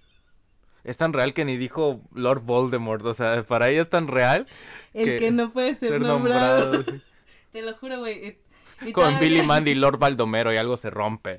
[0.84, 3.04] Es tan real que ni dijo Lord Voldemort.
[3.06, 4.48] O sea, para ella es tan real.
[4.94, 6.72] El que, Que no puede ser, ser nombrado.
[6.74, 7.02] nombrado, sí.
[7.52, 8.38] Te lo juro, güey.
[8.80, 11.38] Con todavía- Billy Mandy y Lord Baldomero y algo se rompe.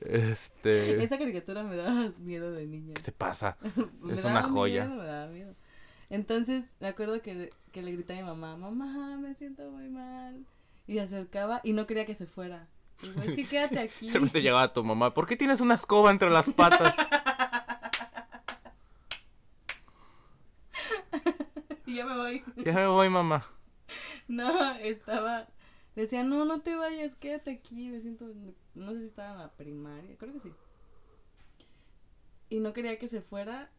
[0.00, 1.02] Este.
[1.02, 2.94] Esa caricatura me daba miedo de niña.
[2.94, 3.56] ¿Qué te pasa?
[4.10, 4.86] Es una joya.
[4.86, 5.54] miedo, me daba miedo.
[6.08, 10.46] Entonces, me acuerdo que, que le grité a mi mamá, mamá, me siento muy mal.
[10.86, 12.68] Y se acercaba y no quería que se fuera.
[13.02, 14.06] Digo, es que quédate aquí.
[14.08, 16.94] De repente llegaba tu mamá, ¿por qué tienes una escoba entre las patas?
[21.86, 22.44] y ya me voy.
[22.64, 23.46] ya me voy, mamá.
[24.28, 25.48] No, estaba.
[25.94, 27.88] Decía, no, no te vayas, quédate aquí.
[27.88, 28.26] Me siento.
[28.74, 30.52] No sé si estaba en la primaria, creo que sí.
[32.48, 33.70] Y no quería que se fuera.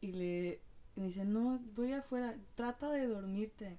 [0.00, 0.62] Y le.
[0.96, 3.78] y me dice, no, voy afuera, trata de dormirte.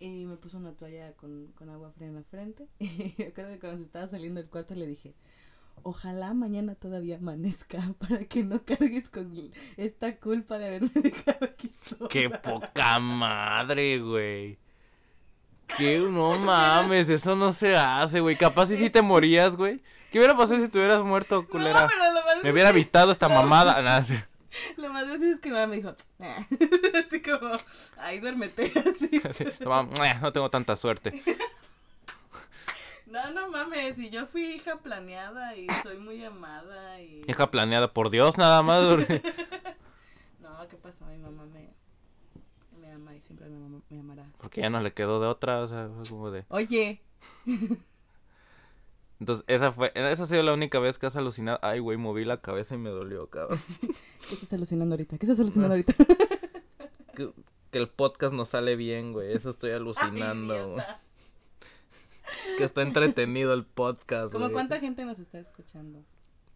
[0.00, 2.66] Y me puso una toalla con, con agua fría en la frente.
[2.78, 5.14] Y me acuerdo que cuando se estaba saliendo del cuarto le dije,
[5.82, 11.70] ojalá mañana todavía amanezca para que no cargues con esta culpa de haberme dejado aquí
[11.86, 12.08] sola.
[12.08, 14.58] Qué poca madre, güey.
[15.78, 18.36] Que no mames, eso no se hace, güey.
[18.36, 19.80] Capaz si sí te morías, güey.
[20.10, 21.82] ¿Qué hubiera pasado si te hubieras muerto, culera?
[21.82, 23.80] No, pero lo más Me hubiera evitado esta mamada.
[23.80, 24.16] Nada, sí.
[24.76, 26.36] Lo más gracioso es que mi mamá me dijo, "Nah".
[27.06, 27.52] así como,
[27.98, 29.20] ay, duérmete, así.
[29.28, 31.22] Así, no, "Mua, no tengo tanta suerte.
[33.06, 37.24] No, no mames, y yo fui hija planeada y soy muy amada y...
[37.26, 38.86] Hija planeada por Dios, nada más.
[40.40, 41.06] No, ¿qué pasó?
[41.06, 41.70] Mi mamá me,
[42.80, 44.26] me ama y siempre me, ama- me amará.
[44.38, 46.44] Porque ya no le quedó de otra, o sea, fue como de...
[46.50, 47.02] Oye,
[49.20, 51.58] Entonces, esa fue, esa ha sido la única vez que has alucinado.
[51.62, 53.60] Ay, güey, moví la cabeza y me dolió, cabrón.
[54.28, 55.18] ¿qué estás alucinando ahorita?
[55.18, 55.94] ¿Qué estás alucinando ahorita?
[57.14, 57.30] Que,
[57.72, 59.32] que el podcast no sale bien, güey.
[59.32, 60.84] Eso estoy alucinando, güey.
[62.56, 64.52] Que está entretenido el podcast, ¿Cómo güey.
[64.54, 66.04] cuánta gente nos está escuchando?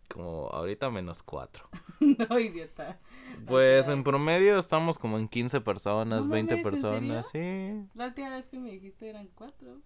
[0.08, 1.68] Como ahorita menos cuatro.
[2.00, 3.00] no, idiota.
[3.46, 7.88] Pues en promedio estamos como en 15 personas, No 20 mames, ¿en personas, sí.
[7.94, 9.80] La última vez que me dijiste eran cuatro.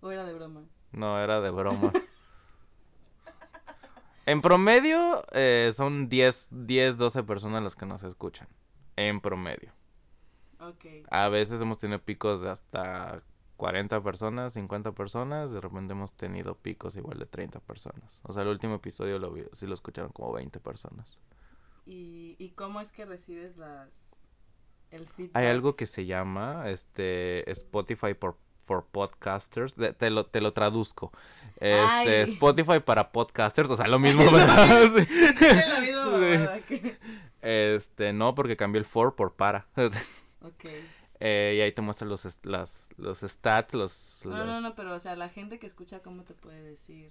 [0.00, 0.64] ¿O era de broma?
[0.92, 1.92] No, era de broma.
[4.26, 8.48] en promedio eh, son 10, 10, 12 personas las que nos escuchan.
[8.96, 9.72] En promedio.
[10.60, 10.86] Ok.
[11.10, 13.22] A veces hemos tenido picos de hasta
[13.56, 15.50] 40 personas, 50 personas.
[15.52, 18.20] De repente hemos tenido picos igual de 30 personas.
[18.24, 21.18] O sea, el último episodio lo vi, sí lo escucharon como 20 personas.
[21.84, 24.26] ¿Y, ¿Y cómo es que recibes las...
[24.90, 25.36] el feedback?
[25.36, 29.74] Hay algo que se llama este Spotify por, for Podcasters.
[29.98, 31.12] Te, lo, te lo traduzco.
[31.54, 32.30] Este, Ay.
[32.30, 34.90] Spotify para podcasters, o sea, lo mismo, ¿verdad?
[34.96, 35.06] Sí.
[35.08, 35.92] Es Sí.
[35.92, 36.96] mamada que...
[37.42, 39.66] Este, no, porque cambié el for por para.
[40.42, 40.64] Ok.
[41.18, 44.20] Eh, y ahí te muestran los, las, los stats, los...
[44.24, 47.10] No, los- no, no, pero o sea, la gente que escucha, ¿cómo te puede decir?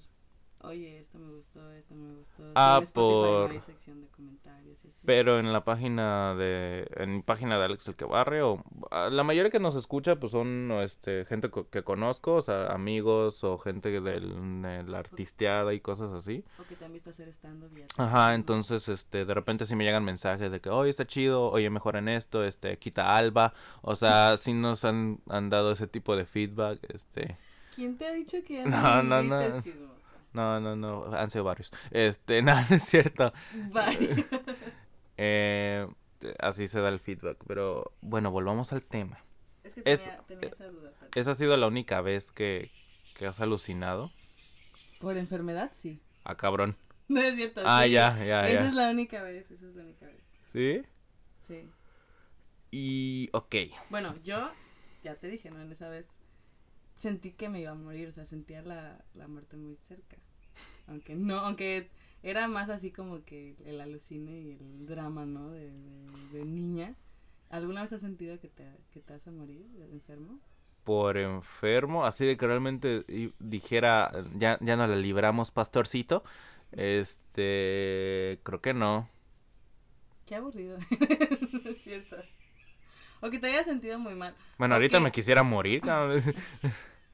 [0.68, 2.44] Oye, esto me gustó, esto me gustó.
[2.56, 5.02] Ah, en por- hay sección de comentarios y así.
[5.06, 9.10] Pero en la página de, en mi página de Alex el que barre, o a
[9.10, 13.44] la mayoría que nos escucha, pues son este, gente co- que conozco, o sea, amigos
[13.44, 16.44] o gente del, de la artisteada y cosas así.
[16.60, 20.04] O que te han visto hacer stand-up Ajá, entonces, este, de repente sí me llegan
[20.04, 24.36] mensajes de que, oye, está chido, oye, mejor en esto, este, quita Alba, o sea,
[24.38, 27.38] sí nos han, han dado ese tipo de feedback, este,
[27.76, 29.95] ¿Quién te ha dicho que No, no, no, no.
[30.36, 33.34] No, no, no, han sido varios, este, nada, es cierto,
[33.72, 34.26] Bye.
[35.18, 35.88] eh,
[36.40, 39.20] así se da el feedback, pero bueno, volvamos al tema.
[39.64, 40.92] es que Es- tenía, tenía esa duda.
[41.16, 42.72] ¿Esa ha sido la única vez que,
[43.16, 44.12] que has alucinado?
[45.00, 46.00] Por enfermedad, sí.
[46.24, 46.76] Ah, cabrón.
[47.08, 47.62] No es cierto.
[47.64, 47.92] Ah, sí.
[47.92, 48.68] ya, ya, Esa ya.
[48.70, 50.24] es la única vez, esa es la única vez.
[50.52, 50.82] ¿Sí?
[51.40, 51.70] Sí.
[52.72, 53.56] Y, ok.
[53.92, 54.50] Bueno, yo,
[55.04, 55.62] ya te dije, ¿no?
[55.62, 56.08] En esa vez
[56.96, 60.18] sentí que me iba a morir, o sea, sentía la, la muerte muy cerca.
[60.88, 61.90] Aunque no, aunque
[62.24, 65.52] era más así como que el alucine y el drama, ¿no?
[65.52, 66.96] De, de, de niña.
[67.50, 70.40] ¿Alguna vez has sentido que te, que te vas a morir de enfermo?
[70.84, 73.06] Por enfermo, así de que realmente
[73.40, 76.24] dijera, ya, ya no la libramos, pastorcito.
[76.72, 79.10] Este, creo que no.
[80.26, 80.78] Qué aburrido.
[81.66, 82.18] es cierto.
[83.22, 84.36] O que te hayas sentido muy mal.
[84.58, 86.22] Bueno, ahorita me quisiera morir, cabrón.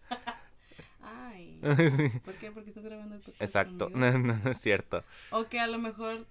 [1.01, 1.59] Ay.
[1.89, 2.51] Sí, ¿Por qué?
[2.51, 5.03] Porque estás grabando el podcast Exacto, no, no, es cierto.
[5.31, 6.25] O que a lo mejor,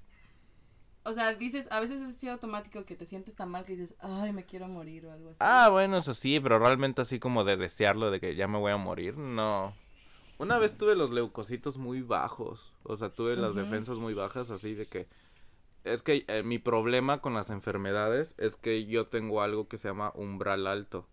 [1.05, 3.95] o sea, dices, a veces es así automático que te sientes tan mal que dices,
[4.01, 5.39] ay, me quiero morir o algo así.
[5.41, 8.73] Ah, bueno, eso sí, pero realmente así como de desearlo, de que ya me voy
[8.73, 9.75] a morir, no.
[10.39, 14.75] Una vez tuve los leucocitos muy bajos, o sea, tuve las defensas muy bajas, así
[14.75, 15.07] de que...
[15.85, 19.89] Es que eh, mi problema con las enfermedades es que yo tengo algo que se
[19.89, 21.07] llama umbral alto.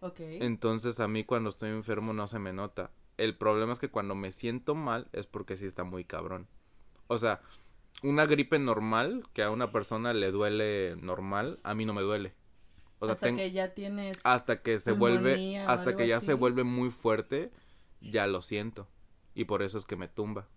[0.00, 0.20] Ok.
[0.20, 2.90] Entonces a mí cuando estoy enfermo no se me nota.
[3.16, 6.48] El problema es que cuando me siento mal es porque sí está muy cabrón.
[7.06, 7.40] O sea,
[8.02, 12.34] una gripe normal que a una persona le duele normal, a mí no me duele.
[12.98, 14.20] O sea, hasta ten- que ya tienes...
[14.24, 17.52] hasta que se vuelve, hasta que ya se vuelve muy fuerte,
[18.00, 18.88] ya lo siento.
[19.34, 20.48] Y por eso es que me tumba.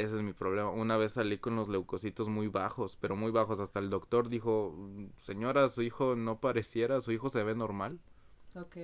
[0.00, 0.70] Ese es mi problema.
[0.70, 3.60] Una vez salí con los leucocitos muy bajos, pero muy bajos.
[3.60, 4.74] Hasta el doctor dijo,
[5.18, 8.00] señora, su hijo no pareciera, su hijo se ve normal.
[8.56, 8.76] Ok.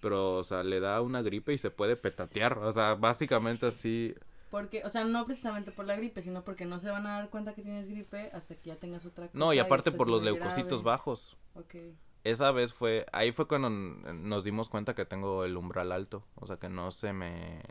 [0.00, 2.58] Pero, o sea, le da una gripe y se puede petatear.
[2.58, 4.14] O sea, básicamente así.
[4.50, 7.30] Porque, o sea, no precisamente por la gripe, sino porque no se van a dar
[7.30, 9.38] cuenta que tienes gripe hasta que ya tengas otra cosa.
[9.38, 10.96] No, y aparte por los leucocitos grave.
[10.96, 11.36] bajos.
[11.54, 11.74] Ok.
[12.22, 16.24] Esa vez fue, ahí fue cuando nos dimos cuenta que tengo el umbral alto.
[16.36, 17.62] O sea, que no se me,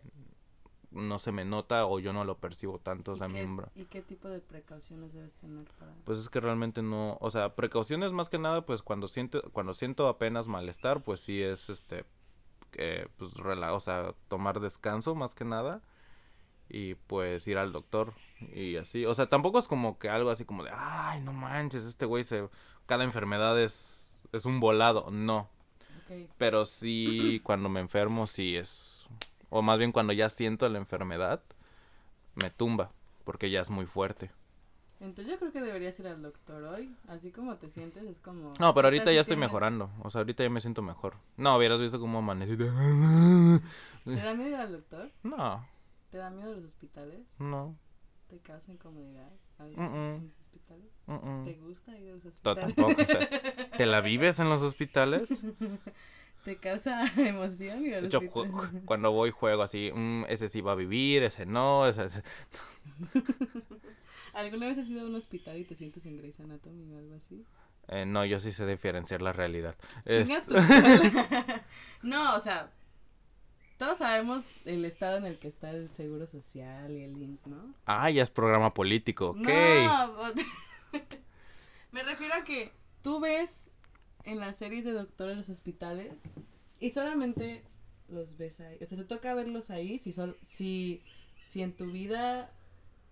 [0.95, 3.11] no se me nota o yo no lo percibo tanto.
[3.11, 3.69] O ¿Y sea, mi qué- umbral.
[3.75, 5.91] ¿Y qué tipo de precauciones debes tener para...?
[6.05, 9.73] Pues es que realmente no, o sea, precauciones más que nada, pues cuando siento, cuando
[9.73, 12.05] siento apenas malestar, pues sí es este,
[12.73, 15.81] eh, pues rela, o sea, tomar descanso más que nada
[16.67, 18.13] y pues ir al doctor
[18.53, 21.83] y así, o sea, tampoco es como que algo así como de, ay, no manches,
[21.83, 22.49] este güey se,
[22.87, 25.47] cada enfermedad es, es un volado, no,
[26.09, 26.29] Ok.
[26.37, 29.07] pero sí cuando me enfermo sí es,
[29.49, 31.41] o más bien cuando ya siento la enfermedad,
[32.35, 32.91] me tumba,
[33.23, 34.31] porque ya es muy fuerte.
[35.01, 36.95] Entonces yo creo que deberías ir al doctor hoy.
[37.07, 38.53] Así como te sientes, es como...
[38.59, 39.89] No, pero ahorita ya estoy tienes- mejorando.
[40.03, 41.15] O sea, ahorita ya me siento mejor.
[41.37, 42.55] No, hubieras visto cómo amanecí.
[42.55, 42.65] ¿Te
[44.15, 45.11] da miedo ir al doctor?
[45.23, 45.67] No,
[46.11, 47.27] ¿Te da miedo los hospitales?
[47.39, 47.75] no.
[48.29, 49.29] ¿Te causa incomodidad
[49.59, 50.15] al- Mm, mm.
[50.15, 50.87] en los hospitales?
[51.05, 52.75] mm, ¿Te gusta ir a los No, hospitales?
[52.75, 53.01] tampoco.
[53.01, 53.29] o sea,
[53.77, 55.29] ¿Te la vives en los hospitales?
[56.45, 57.83] ¿Te causa emoción
[58.29, 62.23] ju- cuando voy juego así, mm, ese sí va a vivir, ese no, ese, ese-
[64.33, 67.15] ¿Alguna vez has ido a un hospital y te sientes en Grey's Anatomy o algo
[67.15, 67.43] así?
[67.87, 69.75] Eh, no, yo sí sé diferenciar la realidad.
[70.09, 70.55] Chinga Este- tu
[72.07, 72.69] no, o sea,
[73.77, 77.73] todos sabemos el estado en el que está el Seguro Social y el IMSS, ¿no?
[77.85, 79.37] Ah, ya es programa político, ok.
[79.39, 80.33] No,
[81.91, 83.64] me refiero a que tú ves
[84.25, 86.13] en las series de doctores en los hospitales
[86.79, 87.63] y solamente
[88.09, 88.77] los ves ahí.
[88.81, 91.01] O sea, te toca verlos ahí si, sol- si,
[91.45, 92.51] si en tu vida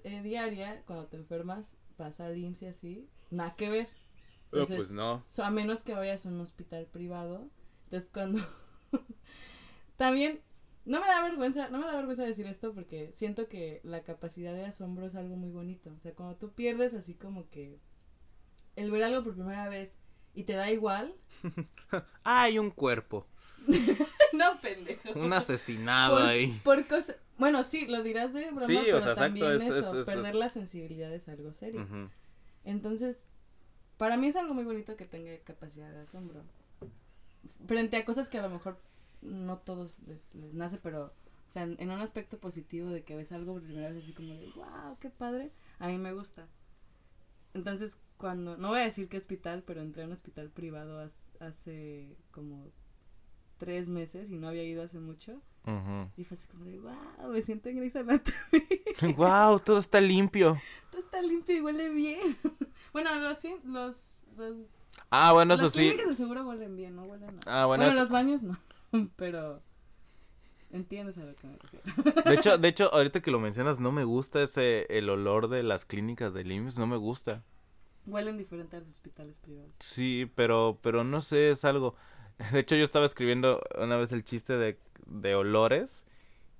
[0.03, 3.87] eh, diaria, cuando te enfermas, vas al IMSS y así, nada que ver.
[4.45, 5.23] Entonces, pues no.
[5.27, 7.49] So, a menos que vayas a un hospital privado.
[7.85, 8.39] Entonces cuando
[9.97, 10.41] también
[10.85, 14.53] no me da vergüenza, no me da vergüenza decir esto porque siento que la capacidad
[14.53, 15.91] de asombro es algo muy bonito.
[15.95, 17.79] O sea, cuando tú pierdes así como que
[18.75, 19.93] el ver algo por primera vez
[20.33, 21.13] y te da igual,
[22.23, 23.27] Hay un cuerpo,
[24.33, 25.11] no pendejo.
[25.19, 26.59] un asesinado por, ahí.
[26.63, 29.61] por cosa, bueno, sí, lo dirás de broma, Sí, o pero sea, exacto, también es-
[29.61, 31.85] eso, es- es- perder la sensibilidad es algo serio.
[32.65, 33.27] Entonces,
[33.97, 36.43] para mí es algo muy bonito que tenga capacidad de asombro.
[37.67, 38.79] Frente a cosas que a lo mejor
[39.21, 41.05] no todos les, les nace, pero,
[41.47, 44.13] o sea, en, en un aspecto positivo de que ves algo por primera vez así
[44.13, 46.47] como de, wow, qué padre, a mí me gusta.
[47.53, 52.15] Entonces, cuando, no voy a decir qué hospital, pero entré a un hospital privado hace,
[52.31, 52.71] como
[53.57, 55.41] tres meses y no había ido hace mucho.
[56.15, 58.37] Y fue así como de, wow, me siento en Grey's Anatomy.
[59.17, 60.57] Wow, todo está limpio.
[60.89, 62.37] Todo está limpio y huele bien.
[62.93, 64.55] bueno, los, los, los
[65.09, 65.79] Ah, bueno, eso sí.
[65.79, 67.63] clínicas del seguro huelen bien, no huelen nada.
[67.63, 68.57] Ah, bueno, bueno, los baños no,
[69.17, 69.61] pero
[70.71, 71.83] entiendes a lo que me refiero.
[72.23, 75.61] De hecho, de hecho, ahorita que lo mencionas, no me gusta ese, el olor de
[75.61, 77.43] las clínicas del IMSS, no me gusta.
[78.05, 79.71] Huelen diferente a los hospitales privados.
[79.79, 81.95] Sí, pero, pero no sé, es algo.
[82.51, 86.05] De hecho, yo estaba escribiendo una vez el chiste de, de olores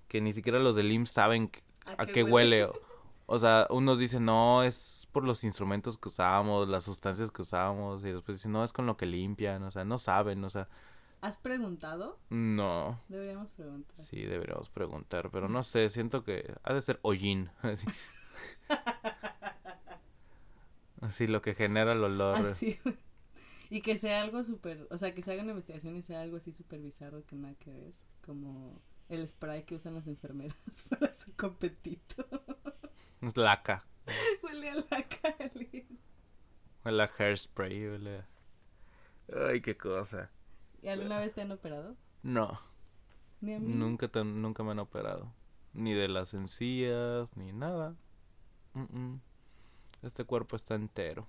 [0.08, 1.52] que ni siquiera los del IMSS saben
[1.86, 2.66] ¿A a, qué qué huele?
[2.66, 2.80] huele.
[3.26, 8.04] O sea, unos dicen, no, es por los instrumentos que usamos, las sustancias que usamos,
[8.04, 10.68] y después dicen, no, es con lo que limpian, o sea, no saben, o sea,
[11.22, 12.20] ¿Has preguntado?
[12.30, 13.00] no.
[13.08, 14.06] Deberíamos preguntar.
[14.06, 17.50] Sí, deberíamos preguntar, pero no sé, siento que ha de ser hollín.
[21.04, 22.38] Así, lo que genera el olor.
[22.38, 22.80] Así.
[23.70, 26.38] y que sea algo súper, o sea, que se haga una investigación y sea algo
[26.38, 27.94] así súper bizarro que nada que ver.
[28.26, 30.56] Como el spray que usan las enfermeras
[30.90, 32.26] para su competito.
[33.22, 33.86] Es laca.
[34.42, 35.88] Huele a la cali.
[36.86, 38.28] Huele a hairspray, huele a...
[39.50, 40.30] Ay, qué cosa.
[40.82, 41.96] ¿Y alguna vez te han operado?
[42.24, 42.60] No,
[43.42, 43.74] Ni a mí.
[43.74, 45.34] nunca, te- nunca me han operado.
[45.74, 47.96] Ni de las encías, ni nada.
[48.74, 49.22] Mm, mm.
[50.04, 51.26] Este cuerpo está entero.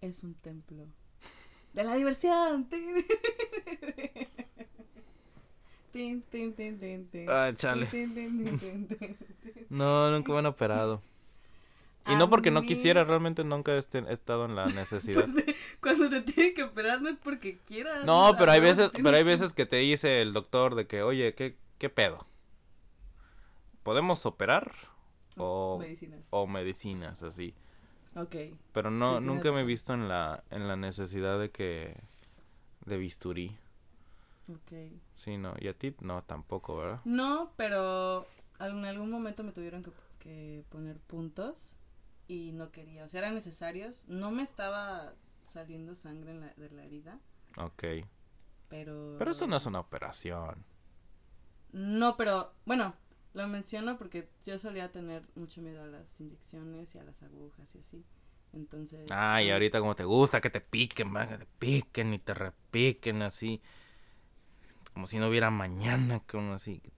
[0.00, 0.86] Es un templo.
[1.72, 2.68] De la diversión.
[5.92, 7.30] Tin, tin, tin, tin, tin.
[7.30, 7.88] Ah, chale.
[9.70, 11.00] No, nunca me han operado.
[12.06, 15.14] Y A no porque no quisiera, realmente nunca he estado en la necesidad.
[15.24, 18.04] Pues de- cuando te tienen que operar no es porque quieras.
[18.04, 21.02] No, pero hay veces, pero hay que- veces que te dice el doctor de que,
[21.02, 22.26] oye, ¿qué, qué pedo?
[23.82, 24.72] ¿Podemos operar?
[25.36, 26.20] O, Medicinas.
[26.30, 27.54] o medicinas, así.
[28.16, 28.34] Ok.
[28.72, 31.96] Pero no, nunca me he visto en la, en la necesidad de que,
[32.86, 33.56] de bisturí.
[34.48, 34.72] Ok.
[35.14, 37.00] Sí, no, y a ti no, tampoco, ¿verdad?
[37.04, 38.26] No, pero
[38.60, 41.72] en algún momento me tuvieron que, que poner puntos
[42.28, 44.04] y no quería, o sea, eran necesarios.
[44.08, 45.14] No me estaba
[45.44, 47.18] saliendo sangre en la, de la herida,
[47.58, 47.84] Ok.
[48.68, 49.16] pero...
[49.18, 50.64] Pero eso no es una operación.
[51.72, 52.94] No, pero bueno,
[53.36, 57.74] lo menciono porque yo solía tener mucho miedo a las inyecciones y a las agujas
[57.74, 58.02] y así.
[58.54, 59.10] Entonces...
[59.10, 63.20] Ah, ahorita como te gusta que te piquen, va, que te piquen y te repiquen
[63.20, 63.60] así.
[64.94, 66.80] Como si no hubiera mañana, como así.
[66.80, 66.90] Que,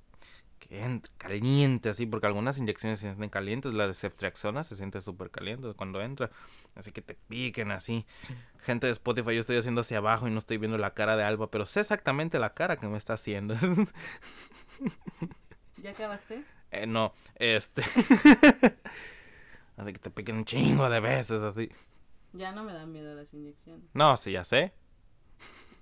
[0.61, 3.75] que entre caliente así, porque algunas inyecciones se sienten calientes.
[3.75, 6.31] La de ceftriaxona se siente súper caliente cuando entra.
[6.77, 8.07] Así que te piquen así.
[8.61, 11.25] Gente de Spotify, yo estoy haciendo hacia abajo y no estoy viendo la cara de
[11.25, 13.57] Alba, pero sé exactamente la cara que me está haciendo.
[15.83, 16.45] ¿Ya acabaste?
[16.71, 17.83] Eh, no, este.
[19.77, 21.71] así que te piquen un chingo de veces así.
[22.33, 23.89] Ya no me dan miedo las inyecciones.
[23.95, 24.73] No, sí, ya sé.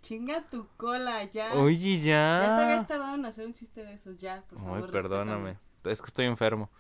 [0.01, 1.55] Chinga tu cola, ya.
[1.55, 2.41] Oye, ya.
[2.43, 4.85] Ya te habías tardado en hacer un chiste de esos, ya, por favor.
[4.85, 5.59] Ay, perdóname.
[5.85, 6.71] Es que estoy enfermo.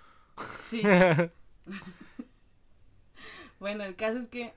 [0.60, 0.82] Sí.
[3.58, 4.54] bueno, el caso es que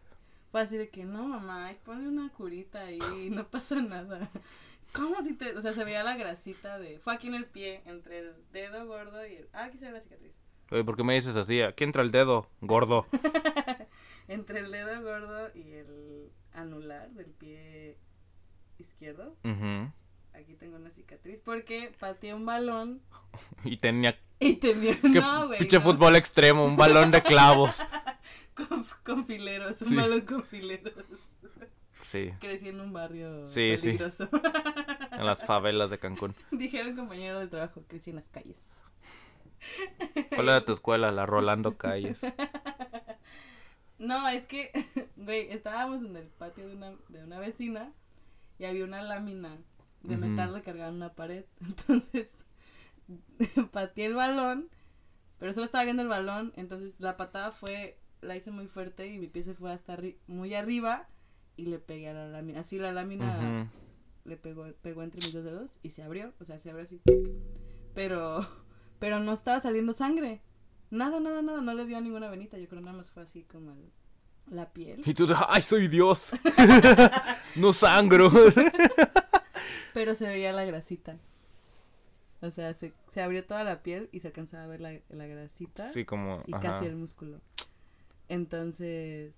[0.51, 4.29] fue así de que no, mamá, ponle una curita ahí, no pasa nada.
[4.93, 5.55] ¿Cómo si te.?
[5.55, 6.99] O sea, se veía la grasita de.
[6.99, 9.49] Fue aquí en el pie, entre el dedo gordo y el.
[9.53, 10.33] Ah, aquí se ve la cicatriz.
[10.71, 11.61] Oye, ¿por qué me dices así?
[11.61, 13.07] Aquí entra el dedo, gordo.
[14.27, 17.97] Entre el dedo gordo y el anular del pie
[18.77, 19.35] izquierdo.
[19.43, 19.91] Ujú.
[20.33, 23.01] Aquí tengo una cicatriz porque pateé un balón
[23.63, 24.99] Y tenía y tenía.
[25.01, 25.59] que No, güey.
[25.59, 25.83] pinche no.
[25.83, 27.81] fútbol extremo, un balón de clavos.
[28.53, 29.95] Con, con fileros, un Sí.
[29.95, 30.93] balón con fileros.
[32.09, 33.83] Sí, Crecí en un barrio Sí, sí.
[33.87, 34.27] peligroso.
[35.11, 36.33] en las favelas de Cancún.
[36.51, 38.83] Dijeron compañero del trabajo, crecí en las calles.
[40.35, 41.11] ¿Cuál era tu escuela?
[41.11, 42.21] La Rolando Calles.
[43.97, 44.71] No, es que,
[45.17, 47.91] güey, estábamos en el patio de una, de una vecina
[48.57, 49.57] y había una lámina
[50.03, 51.43] de metal recargada en una pared.
[51.61, 52.33] Entonces,
[53.71, 54.69] pateé el balón,
[55.37, 56.53] pero solo estaba viendo el balón.
[56.55, 60.17] Entonces, la patada fue, la hice muy fuerte y mi pie se fue hasta arri-
[60.27, 61.07] muy arriba
[61.59, 62.61] y le pegué a la lámina.
[62.61, 63.69] Así la lámina
[64.25, 67.01] le pegó, pegó entre mis dos dedos y se abrió, o sea, se abrió así.
[67.93, 68.47] Pero,
[68.99, 70.41] pero no estaba saliendo sangre.
[70.91, 73.43] Nada, nada, nada, no le dio a ninguna venita, yo creo nada más fue así
[73.43, 73.91] como el-
[74.49, 75.01] la piel.
[75.05, 76.31] Y tú, ¡ay, soy Dios!
[77.55, 78.31] no sangro.
[79.93, 81.17] Pero se veía la grasita.
[82.41, 85.27] O sea, se, se abrió toda la piel y se alcanzaba a ver la, la
[85.27, 86.41] grasita Sí, como.
[86.47, 86.61] y ajá.
[86.61, 87.41] casi el músculo.
[88.29, 89.33] Entonces,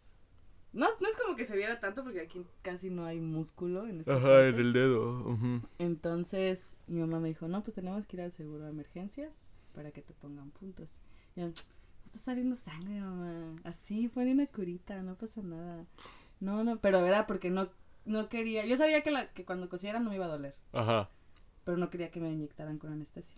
[0.74, 4.00] no, no es como que se viera tanto porque aquí casi no hay músculo en
[4.00, 5.38] esta Ajá, en el dedo.
[5.80, 9.44] Entonces mi mamá me dijo, no, pues tenemos que ir al seguro de emergencias
[9.74, 10.94] para que te pongan puntos.
[11.36, 13.56] Y yo, está saliendo sangre, mamá.
[13.64, 15.86] Así, pone una curita, no pasa nada.
[16.40, 17.70] No, no, pero era porque no,
[18.06, 18.66] no quería.
[18.66, 21.10] Yo sabía que, la, que cuando cosiera no me iba a doler, Ajá.
[21.66, 23.38] pero no quería que me inyectaran con anestesia.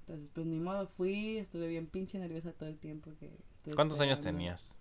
[0.00, 3.26] Entonces, pues ni modo, fui, estuve bien pinche nerviosa todo el tiempo que
[3.56, 4.74] estuve ¿Cuántos años tenías?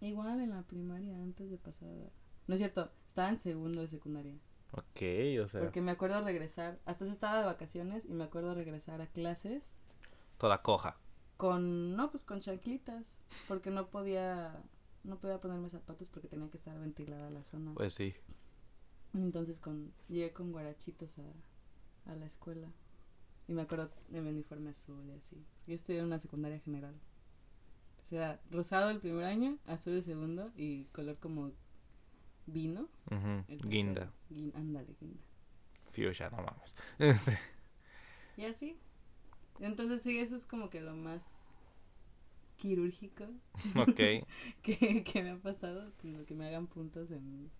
[0.00, 1.88] Igual en la primaria, antes de pasar.
[1.88, 2.10] a-
[2.46, 4.38] No es cierto, estaba en segundo de secundaria.
[4.72, 5.02] Ok,
[5.44, 5.60] o sea.
[5.60, 9.62] Porque me acuerdo regresar, hasta eso estaba de vacaciones y me acuerdo regresar a clases
[10.38, 10.96] Toda coja.
[11.36, 13.04] con, no, pues con chanclitas,
[13.48, 14.62] porque no podía,
[15.04, 17.74] no podía ponerme zapatos porque tenía que estar ventilada la zona.
[17.74, 18.14] Pues sí.
[19.12, 22.68] Entonces con, llegué con guarachitos a, a la escuela
[23.48, 25.44] y me acuerdo de mi uniforme azul y así.
[25.66, 26.94] Yo estudié en una secundaria general.
[28.10, 31.52] Sea, rosado el primer año, azul el segundo y color como
[32.46, 32.88] vino.
[33.48, 34.12] Guinda.
[34.30, 35.20] Guin- ándale, guinda.
[35.92, 36.74] Fuchsia, no mames.
[38.36, 38.76] Y así.
[39.60, 41.24] Entonces sí, eso es como que lo más
[42.56, 43.24] quirúrgico
[44.62, 47.50] que, que me ha pasado, como que me hagan puntos en...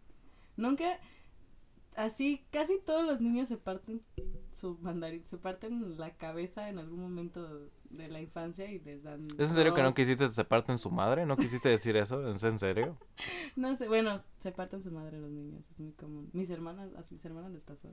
[0.56, 0.98] Nunca,
[1.96, 4.02] así, casi todos los niños se parten
[4.52, 9.26] su mandarín, se parten la cabeza en algún momento de la infancia y les dan...
[9.38, 11.24] ¿Es en serio que no quisiste se parten su madre?
[11.26, 12.28] ¿No quisiste decir eso?
[12.30, 12.96] ¿Es en serio?
[13.56, 16.30] No sé, bueno, se parten su madre los niños, es muy común.
[16.32, 17.88] Mis hermanas, a mis hermanas les pasó.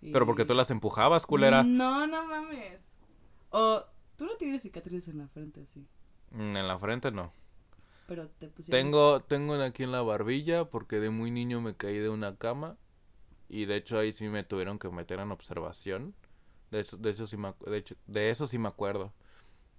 [0.00, 1.62] Y- Pero porque tú las empujabas, culera.
[1.62, 2.80] No, no mames.
[3.50, 3.84] O
[4.16, 5.86] tú no tienes cicatrices en la frente, sí.
[6.30, 7.32] Mm, En la frente no.
[8.06, 8.82] Pero te pusieron.
[8.90, 12.76] Tengo, tengo aquí en la barbilla porque de muy niño me caí de una cama
[13.48, 16.14] y de hecho ahí sí me tuvieron que meter en observación.
[16.70, 19.12] De hecho, de hecho sí me, de hecho, de eso sí me acuerdo.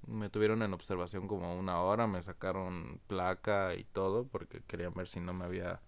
[0.07, 5.07] Me tuvieron en observación como una hora, me sacaron placa y todo porque querían ver
[5.07, 5.82] si no me había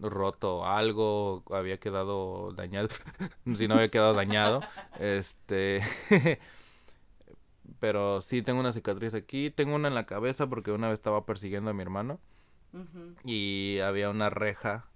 [0.00, 2.88] roto algo, había quedado dañado,
[3.54, 4.60] si no había quedado dañado.
[4.98, 5.82] Este,
[7.80, 11.24] pero sí tengo una cicatriz aquí, tengo una en la cabeza porque una vez estaba
[11.26, 12.20] persiguiendo a mi hermano
[13.24, 14.86] y había una reja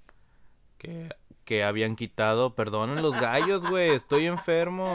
[0.78, 1.10] que,
[1.46, 2.54] que habían quitado.
[2.54, 4.92] Perdonen los gallos, güey, estoy enfermo.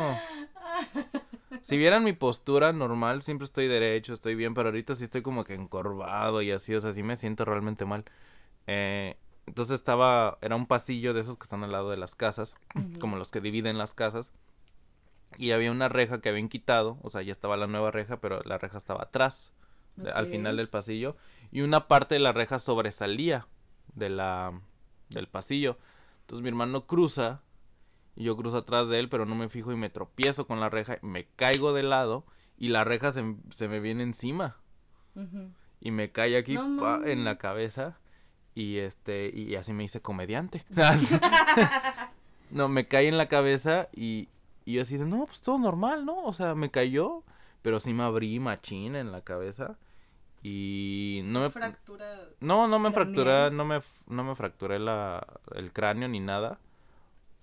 [1.64, 5.43] Si vieran mi postura normal, siempre estoy derecho, estoy bien, pero ahorita sí estoy como
[5.43, 8.04] que encorvado y así, o sea, sí me siento realmente mal.
[8.68, 9.16] Eh,
[9.47, 12.56] entonces estaba, era un pasillo de esos que están al lado de las casas,
[12.99, 14.34] como los que dividen las casas.
[15.38, 18.41] Y había una reja que habían quitado, o sea, ya estaba la nueva reja, pero
[18.43, 19.54] la reja estaba atrás,
[20.14, 21.16] al final del pasillo.
[21.52, 23.47] Y una parte de la reja sobresalía
[23.93, 24.60] de la,
[25.10, 25.78] del pasillo.
[26.32, 27.41] Entonces mi hermano cruza,
[28.15, 30.69] y yo cruzo atrás de él, pero no me fijo y me tropiezo con la
[30.69, 32.23] reja, me caigo de lado
[32.57, 34.55] y la reja se, se me viene encima
[35.82, 37.09] y me cae aquí No pa, mames.
[37.09, 37.99] en la cabeza
[38.55, 40.63] y este y así me hice comediante.
[42.49, 44.29] no, me cae en la cabeza y,
[44.63, 46.23] y yo así de, no, pues todo normal, ¿no?
[46.23, 47.25] O sea, me cayó,
[47.61, 49.77] pero sí me abrí machín en la cabeza
[50.44, 52.20] y no me Fractura.
[52.39, 55.26] no, no me fracturé, no me no me fracturé la
[55.56, 56.60] el cráneo ni nada.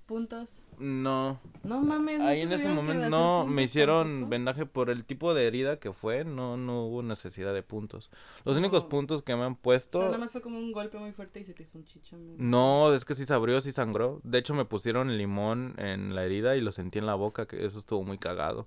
[0.07, 0.65] Puntos.
[0.79, 2.19] No, No mames.
[2.21, 4.31] ahí en ese momento no me hicieron tampoco?
[4.31, 8.11] vendaje por el tipo de herida que fue, no no hubo necesidad de puntos.
[8.47, 10.97] Los únicos puntos que me han O puesto sea, nada más fue como un golpe
[10.99, 12.37] muy fuerte y se te hizo un chichón.
[12.39, 14.23] No, es que sí se abrió, sí sangró.
[14.25, 17.67] De hecho, me pusieron limón en la herida y lo sentí en la boca, que
[17.67, 18.67] eso estuvo muy cagado.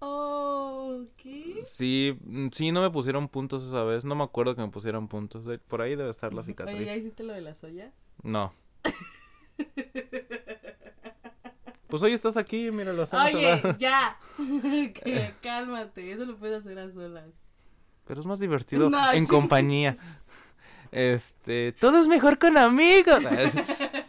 [0.00, 1.62] Oh, ¿qué?
[1.64, 4.04] Sí, mm, sí, no me pusieron puntos esa vez.
[4.04, 5.44] No me acuerdo que me pusieron puntos.
[5.68, 6.96] Por ahí debe estar la Oye, ¿ya cicatriz.
[6.96, 7.92] hiciste lo de la soya?
[8.22, 8.52] No.
[11.88, 14.16] Pues hoy estás aquí, mira, lo hacemos Oye, ya.
[14.94, 17.30] que, cálmate, eso lo puedes hacer a solas.
[18.06, 19.98] Pero es más divertido No, en compañía.
[20.92, 23.22] Este, todo es mejor con amigos.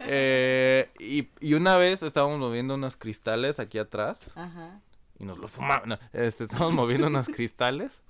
[0.06, 4.30] Eh, y, y una vez estábamos moviendo unos cristales aquí atrás.
[4.34, 4.80] Ajá.
[5.22, 5.86] Y nos lo fumamos.
[5.86, 8.02] no, este, estábamos moviendo unos cristales.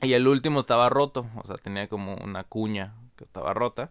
[0.00, 1.26] Y el último estaba roto.
[1.36, 3.90] O sea, tenía como una cuña que estaba rota.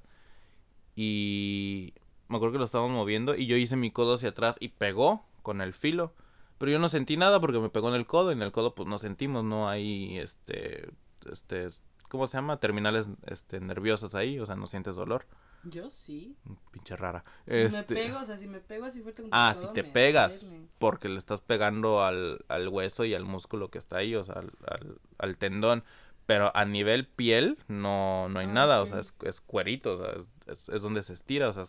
[0.95, 1.93] Y
[2.29, 3.35] me acuerdo que lo estábamos moviendo.
[3.35, 6.13] Y yo hice mi codo hacia atrás y pegó con el filo.
[6.57, 8.31] Pero yo no sentí nada porque me pegó en el codo.
[8.31, 9.43] Y en el codo, pues no sentimos.
[9.43, 10.89] No hay este.
[11.29, 11.69] Este.
[12.07, 12.59] ¿Cómo se llama?
[12.59, 14.39] Terminales este, nerviosas ahí.
[14.39, 15.25] O sea, no sientes dolor.
[15.69, 16.35] Yo sí.
[16.71, 17.23] Pinche rara.
[17.45, 19.83] Si me Este, pego, o sea, si me pego así fuerte contra Ah, si te
[19.83, 20.45] me pegas,
[20.79, 24.35] porque le estás pegando al, al hueso y al músculo que está ahí, o sea,
[24.35, 25.83] al, al- al tendón.
[26.25, 29.97] Pero a nivel piel no, no hay Ah, nada, o sea, es, es cuerito, o
[29.97, 30.13] sea,
[30.47, 31.65] es, es donde se estira, o sea,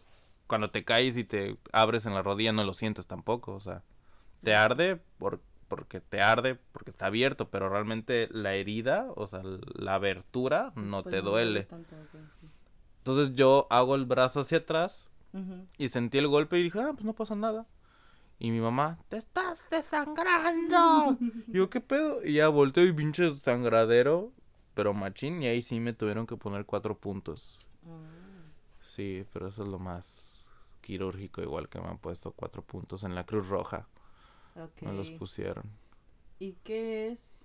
[0.46, 3.82] cuando te caes y te abres en la rodilla no lo sientes tampoco, o sea,
[4.42, 9.42] te arde por, porque te arde, porque está abierto, pero realmente la herida, o sea,
[9.74, 11.62] la abertura no Después te duele duele.
[11.64, 12.46] tanto, ok, sí.
[13.04, 15.10] Entonces yo hago el brazo hacia atrás
[15.76, 17.66] y sentí el golpe y dije, ah, pues no pasa nada.
[18.38, 21.18] Y mi mamá, te estás desangrando.
[21.48, 22.24] y yo, ¿qué pedo?
[22.24, 24.32] Y ya volteo y pinche sangradero,
[24.72, 25.42] pero machín.
[25.42, 27.58] Y ahí sí me tuvieron que poner cuatro puntos.
[27.86, 28.00] Ah.
[28.80, 30.48] Sí, pero eso es lo más
[30.80, 33.86] quirúrgico, igual que me han puesto cuatro puntos en la Cruz Roja.
[34.80, 35.64] Me los pusieron.
[36.38, 37.43] ¿Y qué es?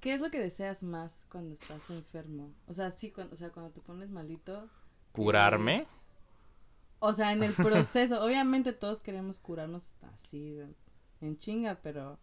[0.00, 2.52] ¿Qué es lo que deseas más cuando estás enfermo?
[2.66, 4.68] O sea, sí, cuando, o sea, cuando te pones malito.
[5.12, 5.86] ¿Curarme?
[7.00, 10.74] O sea, en el proceso, obviamente todos queremos curarnos así de-
[11.20, 12.18] en chinga, pero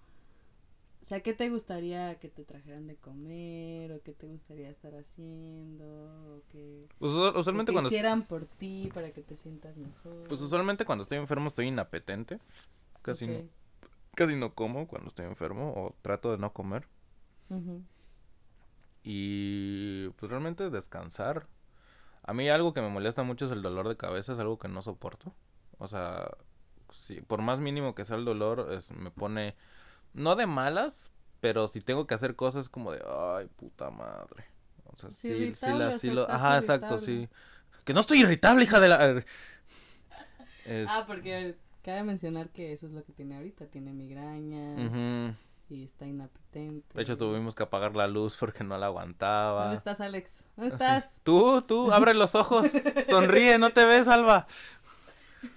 [1.02, 4.96] o sea, ¿qué te gustaría que te trajeran de comer o qué te gustaría estar
[4.96, 6.42] haciendo o
[7.06, 7.90] Usual- o usualmente que cuando...
[7.90, 10.28] hicieran por ti para que te sientas mejor?
[10.30, 12.40] Pues usualmente cuando estoy enfermo estoy inapetente.
[13.02, 13.34] Casi, no,
[14.16, 16.88] casi no como cuando estoy enfermo o trato de no comer.
[19.04, 21.48] Y pues realmente descansar.
[22.24, 24.68] A mí algo que me molesta mucho es el dolor de cabeza, es algo que
[24.70, 25.34] no soporto.
[25.80, 26.32] O sea,
[26.94, 29.56] si, por más mínimo que sea el dolor, es, me pone,
[30.14, 34.46] no de malas, pero si tengo que hacer cosas como de, ay, puta madre.
[34.86, 37.30] O sea, Sí, sí, sí, la, sí lo, ajá, exacto, sí.
[37.86, 39.26] Que no estoy irritable, hija de la...
[40.66, 45.36] Es- Ah, porque cabe mencionar que eso es lo que tiene ahorita, tiene migraña ujú.
[45.74, 46.96] Y está inapetente.
[46.96, 49.64] De hecho, tuvimos que apagar la luz porque no la aguantaba.
[49.64, 50.46] ¿Dónde estás, Alex?
[50.56, 50.84] ¿Dónde Así.
[50.84, 51.20] estás?
[51.24, 52.68] Tú, tú, abre los ojos,
[53.10, 54.48] sonríe, no te ves, Alba.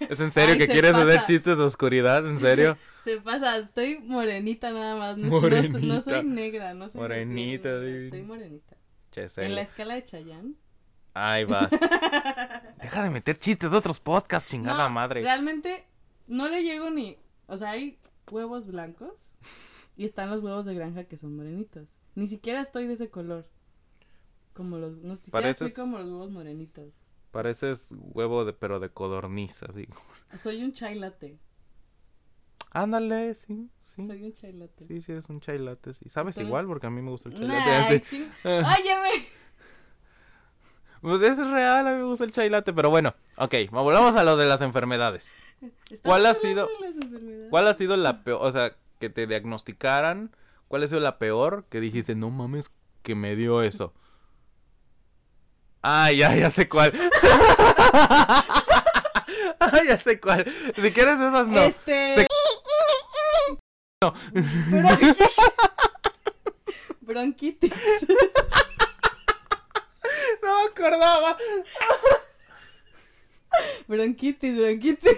[0.00, 2.26] ¿Es en serio Ay, que se quieres hacer chistes de oscuridad?
[2.26, 2.76] ¿En serio?
[3.04, 5.16] Se pasa, estoy morenita nada más.
[5.16, 5.40] No, no soy- No,
[5.70, 6.00] Morenita.
[6.00, 8.02] soy negra, no soy Morenita, negra.
[8.04, 8.76] Estoy morenita.
[9.12, 10.54] Che, En la escala de Chayanne.
[11.14, 11.68] Ahí vas.
[12.82, 15.22] Deja de meter chistes de otros podcasts, chingada No, madre.
[15.22, 15.86] Realmente
[16.26, 17.16] no le llego ni.
[17.46, 19.34] O sea, hay huevos blancos
[19.96, 21.88] y están los huevos de granja que son morenitos.
[22.14, 23.48] Ni siquiera estoy de ese color.
[24.52, 24.96] Como los.
[24.98, 26.92] No siquiera Pareces- soy como los huevos morenitos.
[27.30, 29.86] Pareces huevo de, pero de codorniz, así.
[30.38, 31.38] Soy un chai latte.
[32.70, 34.06] Ándale, sí, sí.
[34.06, 34.86] Soy un chai latte.
[34.86, 36.08] Sí, sí, eres un chai latte, sí.
[36.08, 38.04] Sabes igual porque a mí me gusta el chai Nah, latte.
[38.08, 38.16] sí.
[38.16, 38.76] ching- Ah.
[38.78, 39.26] ¡Óyeme!
[41.02, 42.72] Pues es real, a mí me gusta el chai latte.
[42.72, 45.32] Pero bueno, ok, volvamos a lo de las enfermedades.
[46.02, 47.50] ¿Cuál ha sido- de las enfermedades.
[47.50, 50.34] ¿Cuál ha sido la peor, o sea, que te diagnosticaran,
[50.68, 52.70] ¿cuál ha sido la peor que dijiste, no mames,
[53.02, 53.92] que me dio eso?
[55.82, 56.92] Ah, ya, ya sé cuál.
[59.60, 60.44] ah, ya sé cuál.
[60.74, 61.60] Si quieres esas, no.
[61.60, 62.14] Este.
[62.14, 62.26] Se-
[64.02, 64.12] No.
[67.00, 67.72] Bronquitis.
[70.42, 71.36] No me acordaba.
[73.88, 75.16] Bronquitis, bronquitis.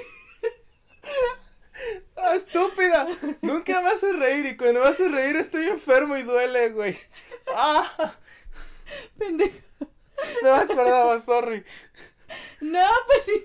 [2.21, 3.07] Ah, estúpida.
[3.43, 6.97] Nunca me haces reír y cuando me haces reír estoy enfermo y duele, güey.
[7.55, 8.15] Ah,
[9.17, 9.57] Pendejo.
[10.43, 11.65] no me acordaba, sorry.
[12.61, 13.45] No, pues sí.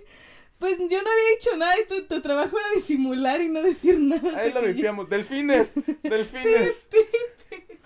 [0.60, 4.00] Pues yo no había dicho nada y tu, tu trabajo era disimular y no decir
[4.00, 4.40] nada.
[4.40, 5.10] Ahí lo vipiamos.
[5.10, 5.72] Delfines,
[6.02, 6.88] delfines.
[6.90, 6.98] Pi,
[7.50, 7.80] pi.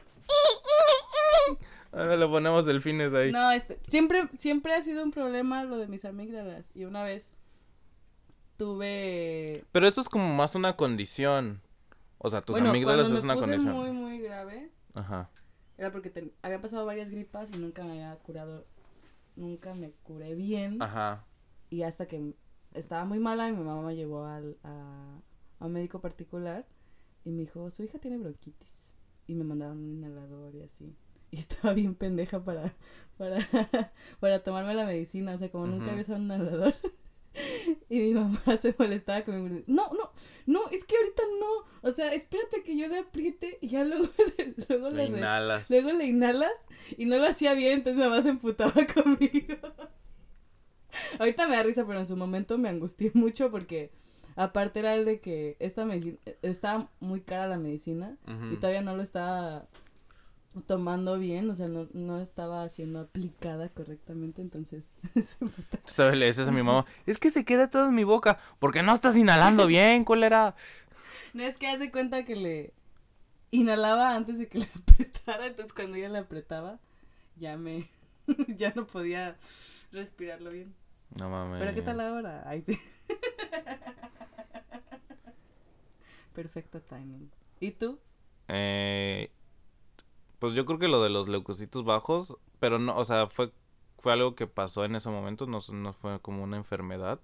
[1.92, 3.32] Ahora le ponemos delfines ahí.
[3.32, 6.66] No, este, siempre, siempre ha sido un problema lo de mis amígdalas.
[6.76, 7.32] Y una vez
[8.58, 9.64] tuve.
[9.72, 11.62] Pero eso es como más una condición.
[12.18, 13.76] O sea, tus bueno, amígdalas es una puse condición.
[13.76, 15.30] muy, muy grave, Ajá.
[15.78, 18.66] era porque te- había pasado varias gripas y nunca me había curado.
[19.36, 20.82] Nunca me curé bien.
[20.82, 21.26] Ajá.
[21.70, 22.34] Y hasta que
[22.74, 25.20] estaba muy mala, mi mamá me llevó al, a,
[25.60, 26.66] a un médico particular
[27.24, 28.96] y me dijo, su hija tiene bronquitis.
[29.28, 30.96] Y me mandaron un inhalador y así.
[31.30, 32.74] Y estaba bien pendeja para,
[33.18, 33.38] para,
[34.22, 35.36] para tomarme la medicina.
[35.36, 35.92] O sea, como nunca Ujú.
[35.92, 36.74] había usado un inhalador.
[37.90, 39.64] Y mi mamá se molestaba conmigo.
[39.68, 40.12] No, no,
[40.46, 41.90] no, es que ahorita no.
[41.90, 44.08] O sea, espérate que yo le apriete y ya luego,
[44.38, 45.70] le- luego, le, inhalas.
[45.70, 46.52] luego le inhalas
[46.98, 49.56] y no lo hacía bien, entonces mi mamá se emputaba conmigo.
[51.20, 53.92] Ahorita me da risa, pero en su momento me angustié mucho porque
[54.36, 58.18] aparte era el de que esta medicina, estaba muy cara la medicina
[58.52, 59.68] y todavía no lo estaba
[60.66, 64.86] tomando bien, o sea, no, no estaba siendo aplicada correctamente, entonces
[65.86, 68.40] sabes, le dices a mi mamá, es que se queda todo en mi boca.
[68.60, 70.56] porque no estás inhalando bien, cólera?
[71.34, 72.74] No es que hace cuenta que le
[73.52, 76.80] inhalaba antes de que le apretara, entonces cuando ella le apretaba,
[77.36, 77.88] ya me,
[78.48, 79.38] ya no podía
[79.92, 80.74] respirarlo bien.
[81.18, 81.60] No mames.
[81.60, 82.44] Pero ¿qué tal ahora?
[82.46, 82.78] Ay, sí.
[86.34, 87.32] Perfecto timing.
[87.60, 87.98] ¿Y tú?
[88.50, 89.32] Eh,
[90.40, 93.52] pues yo creo que lo de los leucocitos bajos, pero no, o sea, fue,
[94.00, 97.20] fue algo que pasó en ese momento, no, no fue como una enfermedad.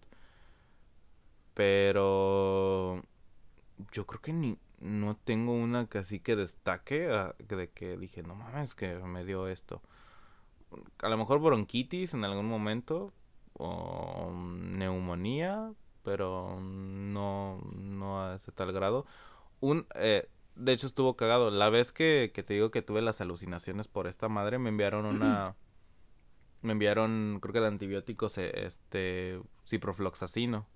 [1.54, 3.04] Pero
[3.92, 8.24] yo creo que ni, no tengo una que así que destaque, ah, de que dije,
[8.24, 9.82] no mames, que me dio esto.
[11.00, 13.14] A lo mejor bronquitis en algún momento,
[13.54, 19.06] o neumonía, pero no, no a ese tal grado.
[19.62, 21.52] Un, eh, de hecho estuvo cagado.
[21.52, 25.06] La vez que, que te digo que tuve las alucinaciones por esta madre, me enviaron
[25.06, 25.56] una...
[26.62, 30.68] me enviaron, creo que de antibióticos, eh, este, ciprofloxacino.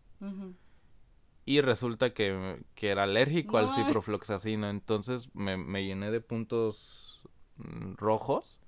[1.45, 4.69] Y resulta que, que era alérgico No al ciprofloxacino.
[4.69, 7.21] Entonces me, me llené de puntos
[7.57, 8.59] mm, rojos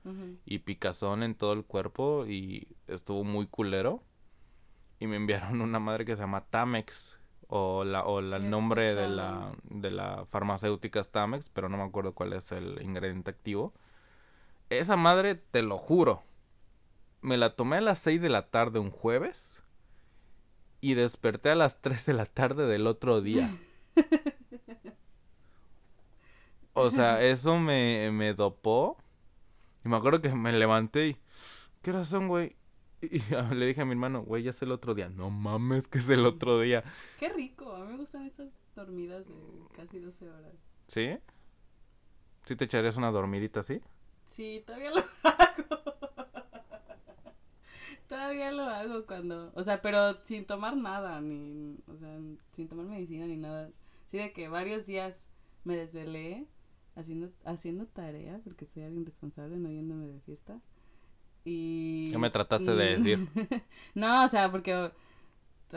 [0.46, 4.04] y picazón en todo el cuerpo y estuvo muy culero.
[5.00, 7.19] Y me enviaron una madre que se llama Tamex
[7.50, 11.68] o la o la- Sí, el nombre de la de la farmacéutica es Tamex, pero
[11.70, 13.74] no me acuerdo cuál es el ingrediente activo.
[14.70, 16.24] Esa madre, te lo juro.
[17.22, 19.62] Me la tomé a las 6 de la tarde un jueves
[20.82, 23.50] y desperté a las 3 de la tarde del otro día.
[26.74, 28.98] O sea, eso me, me dopó.
[29.84, 31.18] Y me acuerdo que me levanté y...
[31.82, 32.56] ¿Qué son, güey?
[33.12, 35.10] Y le dije a mi hermano, güey, ya es el otro día.
[35.10, 36.84] No mames, que es el otro día.
[37.18, 39.36] Qué rico, a mí me gustan esas dormidas de
[39.76, 40.54] casi 12 horas.
[40.88, 41.18] ¿Sí?
[42.46, 43.82] ¿Sí te echarías una dormidita así?
[44.26, 45.94] Sí, todavía lo hago.
[48.08, 52.18] todavía lo hago cuando, o sea, pero sin tomar nada, ni, o sea,
[52.52, 53.70] sin tomar medicina ni nada.
[54.08, 55.28] Sí, de que varios días
[55.64, 56.48] me desvelé
[56.96, 60.60] haciendo, haciendo tarea, porque soy alguien responsable, no yéndome de fiesta.
[61.46, 62.12] Y...
[62.12, 63.20] ¿Qué me trataste de decir?
[63.96, 64.94] no, o sea, porque van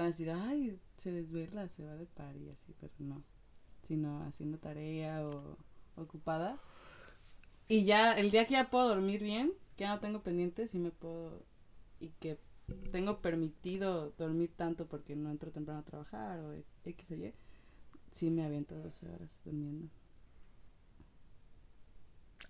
[0.04, 3.22] a decir, ay, se desvela, se va de party, así, pero no.
[3.82, 5.56] Sino haciendo tarea o
[5.96, 6.58] ocupada.
[7.68, 10.78] Y ya, el día que ya puedo dormir bien, que ya no tengo pendientes, sí
[10.78, 11.44] me puedo.
[12.00, 12.38] Y que
[12.90, 16.52] tengo permitido dormir tanto porque no entro temprano a trabajar o
[16.84, 17.32] X o Y,
[18.12, 19.88] sí me aviento 12 horas durmiendo.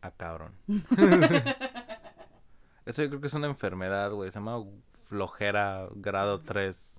[0.00, 0.52] Ah, cabrón.
[2.86, 4.30] Esto yo creo que es una enfermedad, güey.
[4.30, 4.64] Se llama
[5.04, 6.94] flojera grado 3.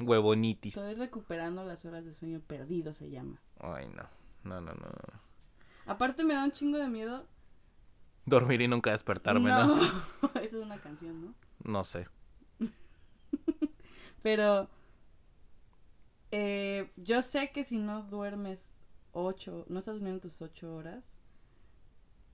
[0.00, 0.76] Huevonitis.
[0.76, 3.40] Estoy recuperando las horas de sueño perdido, se llama.
[3.58, 4.02] Ay, no.
[4.44, 4.86] No, no, no.
[4.88, 5.20] no.
[5.86, 7.26] Aparte me da un chingo de miedo.
[8.26, 9.76] Dormir y nunca despertarme, ¿no?
[10.34, 11.34] Esa es una canción, ¿no?
[11.64, 12.08] No sé.
[14.22, 14.68] Pero
[16.32, 18.74] eh, yo sé que si no duermes
[19.12, 21.04] ocho, no estás durmiendo tus ocho horas,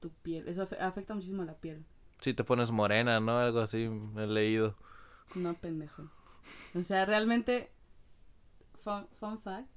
[0.01, 1.85] tu piel, eso afe- afecta muchísimo a la piel.
[2.23, 3.39] Si te pones morena, ¿no?
[3.39, 4.77] Algo así, he leído.
[5.35, 6.09] No, pendejo.
[6.73, 7.73] O sea, realmente,
[8.81, 9.69] fun, fun fact,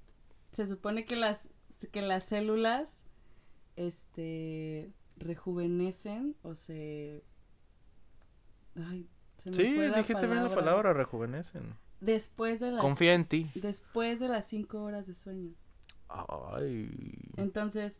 [0.51, 1.49] se supone que las,
[1.91, 3.03] que las células,
[3.75, 7.23] este, rejuvenecen o se...
[8.75, 11.75] Ay, se me Sí, fue la dijiste bien la palabra, rejuvenecen.
[11.99, 12.81] Después de las...
[12.81, 13.49] Confía en ti.
[13.55, 15.55] Después de las cinco horas de sueño.
[16.09, 16.91] Ay.
[17.37, 17.97] Entonces,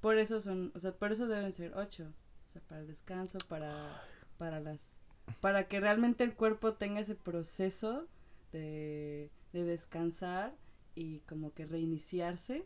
[0.00, 2.12] por eso son, o sea, por eso deben ser ocho.
[2.58, 4.02] Sea, para el descanso, para,
[4.38, 5.00] para las,
[5.40, 8.06] para que realmente el cuerpo tenga ese proceso
[8.52, 10.54] de, de descansar
[10.94, 12.64] y como que reiniciarse.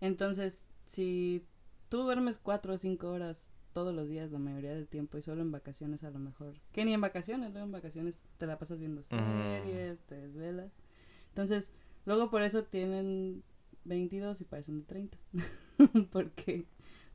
[0.00, 1.44] Entonces, si
[1.88, 5.42] tú duermes cuatro o cinco horas todos los días, la mayoría del tiempo, y solo
[5.42, 8.78] en vacaciones a lo mejor, que ni en vacaciones, luego en vacaciones te la pasas
[8.78, 10.72] viendo series, te desvelas.
[11.28, 11.72] Entonces,
[12.06, 13.42] luego por eso tienen
[13.84, 15.18] 22 y parecen de 30.
[16.10, 16.66] Porque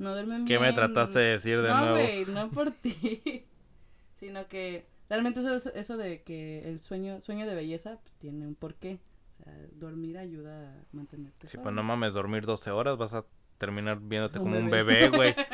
[0.01, 0.61] no duermen ¿Qué bien.
[0.69, 1.95] me trataste de decir de no, nuevo?
[1.95, 3.45] güey, no por ti.
[4.19, 8.55] Sino que realmente eso, eso, de que el sueño, sueño de belleza, pues tiene un
[8.55, 8.99] porqué.
[9.29, 11.47] O sea, dormir ayuda a mantenerte.
[11.47, 11.63] Sí, joven.
[11.63, 13.25] pues no mames, dormir 12 horas vas a
[13.57, 15.09] terminar viéndote Un como un bebé.
[15.09, 15.35] bebé, güey.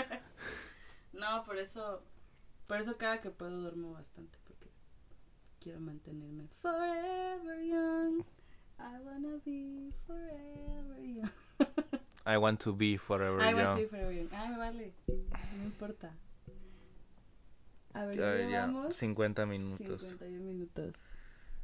[1.14, 2.04] No, por eso,
[2.68, 4.68] por eso cada que puedo duermo bastante, porque
[5.60, 8.24] quiero mantenerme forever young.
[8.80, 11.32] I wanna be forever young.
[12.28, 13.72] I want to be forever I want young.
[13.74, 14.28] to be forever young.
[14.34, 14.94] Ay, me vale.
[15.58, 16.14] No importa.
[17.94, 20.02] A ver, Ya, ya, llevamos 50 minutos.
[20.02, 20.96] 51 minutos.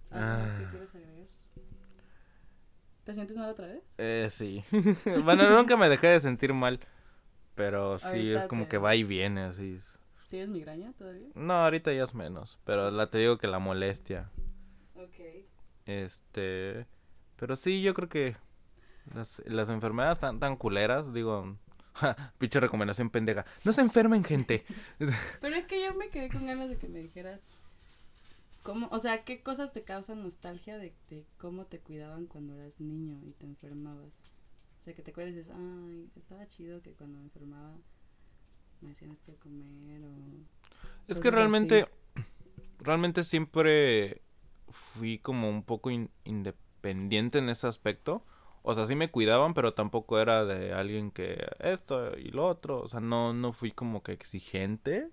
[0.10, 0.70] ¿Algo más que Ah.
[0.72, 1.28] quieres agregar?
[3.04, 3.84] ¿Te sientes mal otra vez?
[3.98, 4.64] Eh, sí.
[5.26, 6.80] bueno, nunca me dejé de sentir mal.
[7.56, 9.80] Pero sí, Ahorita es como te- que va y viene, así.
[10.30, 11.28] ¿Tienes migraña todavía?
[11.36, 12.58] No, ahorita ya es menos.
[12.64, 14.32] Pero la te digo que la molestia.
[14.96, 15.46] Ok.
[15.86, 16.88] Este.
[17.36, 18.36] Pero sí, yo creo que
[19.14, 21.58] las, las enfermedades tan, tan culeras, digo.
[21.94, 23.46] ja, pinche recomendación pendeja.
[23.64, 24.66] No se enfermen, gente.
[25.42, 27.42] Pero es que yo me quedé con ganas de que me dijeras
[28.64, 32.80] cómo, o sea, qué cosas te causan nostalgia de, de cómo te cuidaban cuando eras
[32.80, 34.14] niño y te enfermabas.
[34.80, 37.76] O sea, que te acuerdas y dices, ay, estaba chido que cuando me enfermaba
[38.82, 40.12] me hacían esto de comer o...
[41.08, 41.84] Es que realmente,
[42.16, 42.26] así.
[42.80, 44.22] realmente siempre
[44.70, 48.26] fui como un poco in- independiente en ese aspecto.
[48.64, 52.82] O sea, sí me cuidaban, pero tampoco era de alguien que esto y lo otro.
[52.82, 55.10] O sea, no, no fui como que exigente.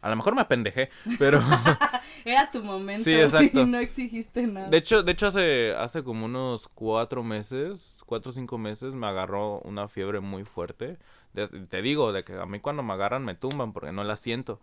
[0.00, 1.40] A lo mejor me apendejé, pero...
[2.24, 3.62] Era tu momento Sí, exacto.
[3.62, 4.68] y no exigiste nada.
[4.68, 9.06] De hecho, de hecho hace, hace como unos cuatro meses, cuatro o cinco meses, me
[9.06, 10.96] agarró una fiebre muy fuerte.
[11.34, 14.16] De- te digo, de que a mí cuando me agarran me tumban porque no la
[14.16, 14.58] siento.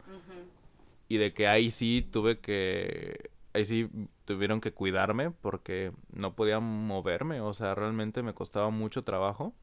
[1.09, 3.31] Y de que ahí sí tuve que...
[3.53, 3.89] Ahí sí
[4.25, 7.41] tuvieron que cuidarme porque no podía moverme.
[7.41, 9.53] O sea, realmente me costaba mucho trabajo.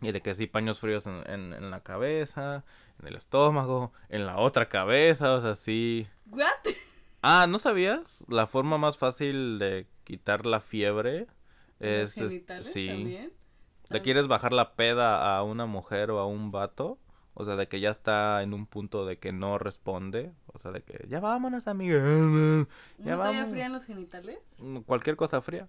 [0.00, 2.64] Y de que sí, paños fríos en, en, en la cabeza,
[3.00, 5.34] en el estómago, en la otra cabeza.
[5.34, 6.08] O sea, sí...
[6.30, 6.48] ¿What?
[7.22, 8.24] Ah, ¿no sabías?
[8.28, 11.26] La forma más fácil de quitar la fiebre
[11.80, 12.20] ¿Los es...
[12.20, 12.86] es- genitales sí.
[12.86, 13.32] también?
[13.90, 16.98] ¿Le quieres bajar la peda a una mujer o a un vato?
[17.34, 20.32] O sea, de que ya está en un punto de que no responde.
[20.52, 21.98] O sea, de que ya vámonos, amiga.
[21.98, 22.66] ¿Una
[22.98, 23.50] Ya vamos.
[23.50, 24.38] fría en los genitales?
[24.58, 25.68] Mm, Cualquier cosa fría.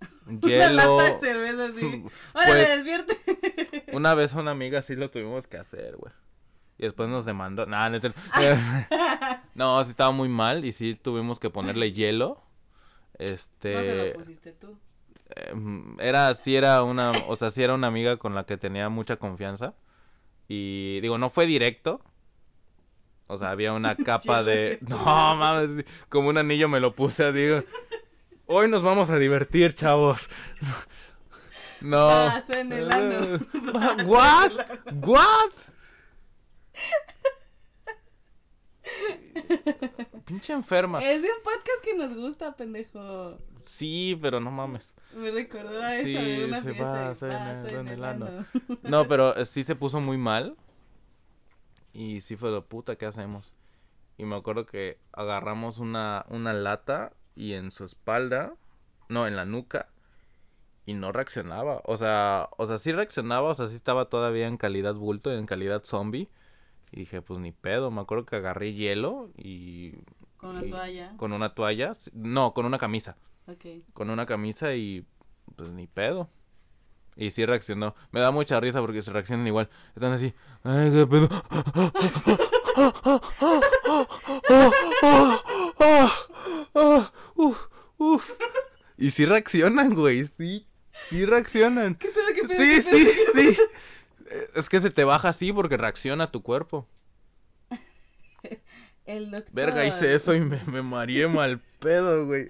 [0.26, 0.98] Una Hielo.
[0.98, 2.04] lata de cerveza así.
[2.34, 3.84] ¡Órale, Pues- despierte!
[3.92, 6.12] Una vez a una amiga sí lo tuvimos que hacer, güey.
[6.78, 7.64] Y después nos demandó.
[7.66, 8.20] Nah, no, es cierto.
[9.54, 12.42] no, sí estaba muy mal y sí tuvimos que ponerle hielo.
[13.18, 13.74] Este.
[13.74, 14.76] No se lo pusiste tú.
[15.36, 18.88] Em, era, sí era una, o sea, sí era una amiga con la que tenía
[18.88, 19.74] mucha confianza.
[20.54, 22.02] Y digo, no fue directo.
[23.26, 24.78] O sea, había una capa de...
[24.82, 27.62] No, mames, como un anillo me lo puse, digo.
[28.44, 30.28] Hoy nos vamos a divertir, chavos.
[31.80, 32.06] No.
[32.06, 33.40] Vaso en el ano.
[33.72, 34.52] Vaso What?
[35.04, 35.50] What?
[40.24, 41.00] Pinche enferma.
[41.00, 43.36] Es de un podcast que nos gusta, pendejo.
[43.66, 44.94] Sí, pero no mames.
[45.16, 47.26] Me recordó a eso Sí, de una se fiesta.
[47.26, 48.46] de en en el.
[48.82, 50.56] No, pero eh, sí se puso muy mal.
[51.92, 53.52] Y sí fue de puta, ¿qué hacemos?
[54.16, 58.54] Y me acuerdo que agarramos una, una lata y en su espalda,
[59.08, 59.88] no, en la nuca,
[60.86, 61.82] y no reaccionaba.
[61.84, 65.46] O sea, o sea, sí reaccionaba, o sea, sí estaba todavía en calidad bulto, en
[65.46, 66.28] calidad zombie.
[66.92, 69.92] Y dije, pues ni pedo, me acuerdo que agarré hielo y...
[70.36, 71.14] Con una y- toalla.
[71.16, 73.16] Con una toalla, no, con una camisa.
[73.92, 75.06] Con una camisa y
[75.56, 76.30] pues ni pedo.
[77.16, 77.94] Y sí reaccionó.
[78.10, 79.68] Me da mucha risa porque se reaccionan igual.
[79.94, 80.34] Están así.
[80.62, 81.28] Ay, qué pedo.
[88.96, 90.28] Y sí reaccionan, güey.
[90.38, 90.66] Sí.
[91.08, 91.94] Sí reaccionan.
[91.96, 92.58] ¿Qué pedo, qué pedo?
[92.58, 93.58] Sí, ¿qué sí, sí.
[94.54, 96.88] Es que se te baja así porque reacciona tu cuerpo.
[99.04, 99.52] El doctor.
[99.52, 102.46] Verga, hice eso y me, me mareé mal pedo, güey.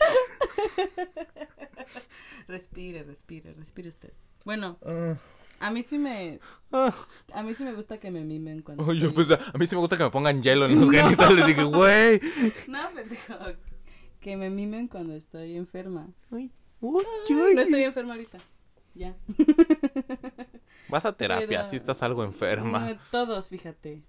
[2.49, 4.13] Respire, respire, respire usted.
[4.45, 5.17] Bueno, Ah,
[5.61, 6.41] a mí sí me,
[6.73, 6.93] ah.
[7.33, 8.85] a mí sí me gusta que me mimen cuando.
[8.85, 10.93] Oh, yo pues, a mí sí me gusta que me pongan hielo en los No.
[10.93, 11.47] genitales.
[11.47, 12.21] Dije, güey.
[12.69, 13.35] No, pendejo.
[14.21, 16.09] Que me mimen cuando estoy enferma.
[16.31, 16.51] Uy,
[16.81, 18.39] No estoy enferma ahorita.
[18.95, 19.17] Ya.
[20.89, 22.81] Vas a terapia, Pero- si estás algo enferma.
[22.91, 24.03] No, todos, fíjate.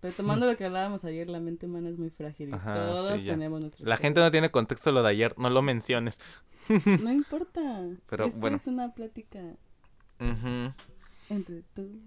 [0.00, 2.50] Retomando lo que hablábamos ayer, la mente humana es muy frágil.
[2.50, 3.88] y Ajá, todos sí, tenemos nuestros.
[3.88, 6.20] La gente no tiene contexto lo de ayer, no lo menciones.
[7.02, 7.86] No importa.
[8.08, 8.56] Pero, bueno.
[8.56, 9.40] es una plática
[10.20, 10.72] Ujú.
[11.30, 12.00] entre tú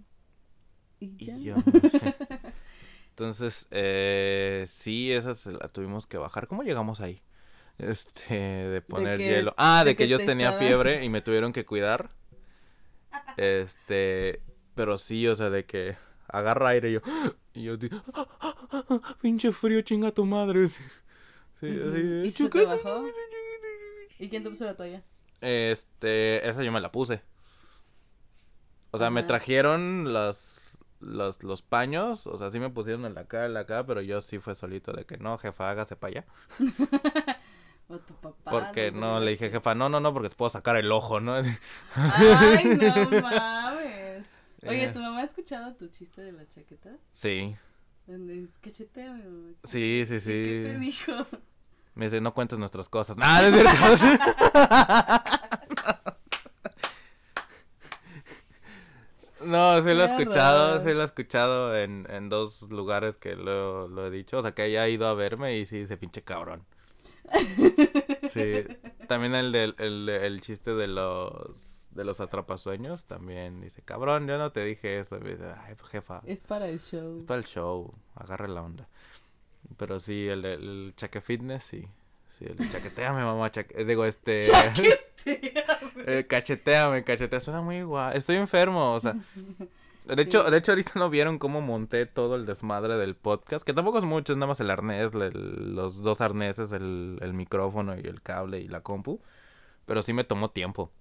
[1.00, 1.38] y Y yo.
[1.38, 2.16] yo, no sé.
[3.10, 6.48] Entonces, eh, sí, esa se la tuvimos que bajar.
[6.48, 7.22] ¿Cómo llegamos ahí?
[7.78, 9.54] Este, de poner hielo.
[9.58, 12.12] Ah, de, de que, que yo te tenía estaba- fiebre y me tuvieron que cuidar.
[13.38, 14.42] Este,
[14.76, 15.96] pero sí, o sea, de que
[16.32, 17.02] agarra aire y yo,
[17.54, 18.02] y yo digo,
[19.22, 20.70] pinche frío, chinga tu madre.
[21.60, 21.90] Sí, Ujú.
[21.90, 23.04] así, ¿Y se te bajó?
[24.18, 25.04] ¿Y quién te puso la toalla?
[25.42, 27.22] Este, esa yo me la puse.
[28.90, 33.26] O sea, me trajeron los, los, los paños, o sea, sí me pusieron en la
[33.26, 36.22] cara, en la cara, pero yo sí fue solito de que no, jefa, hágase para
[36.22, 36.26] allá.
[37.92, 38.50] O tu papá.
[38.50, 41.36] Porque no, le dije, jefa, no, no, no, porque te puedo sacar el ojo, ¿no?
[41.36, 41.44] Ay,
[42.80, 44.28] no mames.
[44.68, 44.92] Oye, Eh.
[44.92, 47.00] ¿tu mamá ha escuchado tu chiste de las chaquetas?
[47.14, 47.56] Sí,
[48.08, 49.54] Donde es cacheteame, mamá.
[49.64, 50.80] sí, sí, ¿Y ¿Qué te sí.
[50.80, 51.14] dijo?
[51.96, 53.18] Me dice, no cuentes nuestras cosas.
[53.18, 53.72] Nada, es cierto.
[59.44, 63.88] No, sí lo he escuchado, sí lo he escuchado en, en dos lugares que lo,
[63.88, 64.38] lo he dicho.
[64.38, 66.64] O sea, que haya ido a verme y sí dice pinche cabrón.
[68.34, 68.64] Sí,
[69.10, 74.38] también el del el, el chiste de los de los atrapasueños también dice, cabrón, yo
[74.38, 75.18] no te dije eso.
[75.18, 77.20] Y dice, ay, pues, jefa, Es para el show.
[77.22, 78.88] es para el show, agarre la onda.
[79.78, 81.88] Pero sí, el, el chaque fitness, sí.
[82.38, 84.40] Sí, el chaqueteame, mamá, chaque- eh, digo, este...
[85.26, 88.16] eh, cacheteame, cachetea, suena muy igual.
[88.16, 89.14] Estoy enfermo, o sea...
[90.04, 93.72] De hecho, de hecho, ahorita no vieron cómo monté todo el desmadre del podcast, que
[93.72, 97.96] tampoco es mucho, es nada más el arnés, el- los dos arneses, el, el micrófono
[97.96, 99.22] y el cable y la compu.
[99.86, 100.92] Pero sí me tomó tiempo.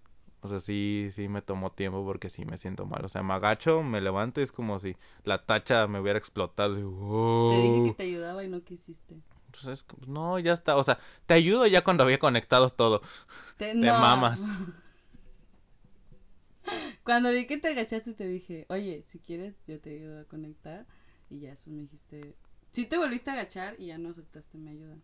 [0.43, 3.05] O sea, sí, sí me tomó tiempo porque sí me siento mal.
[3.05, 6.75] O sea, me agacho, me levanto y es como si la tacha me hubiera explotado.
[6.79, 7.85] y, Te dije "Wow".
[7.85, 9.17] que te ayudaba y no quisiste.
[9.47, 10.77] Entonces, como, no, ya está.
[10.77, 13.03] O sea, te ayudo ya cuando había conectado todo.
[13.57, 13.99] Te, Te no.
[13.99, 14.41] mamas.
[17.05, 20.87] Cuando vi que te agachaste te dije, oye, si quieres yo te ayudo a conectar.
[21.29, 22.37] Y ya después me dijiste,
[22.71, 24.97] sí te volviste a agachar y ya no aceptaste mi ayuda.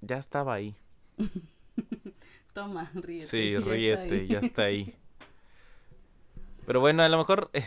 [0.00, 0.76] Ya estaba ahí.
[2.56, 3.26] Toma, ríete.
[3.26, 4.96] Sí, ya ríete, ya está ahí.
[6.66, 7.66] Pero bueno, a lo mejor eh,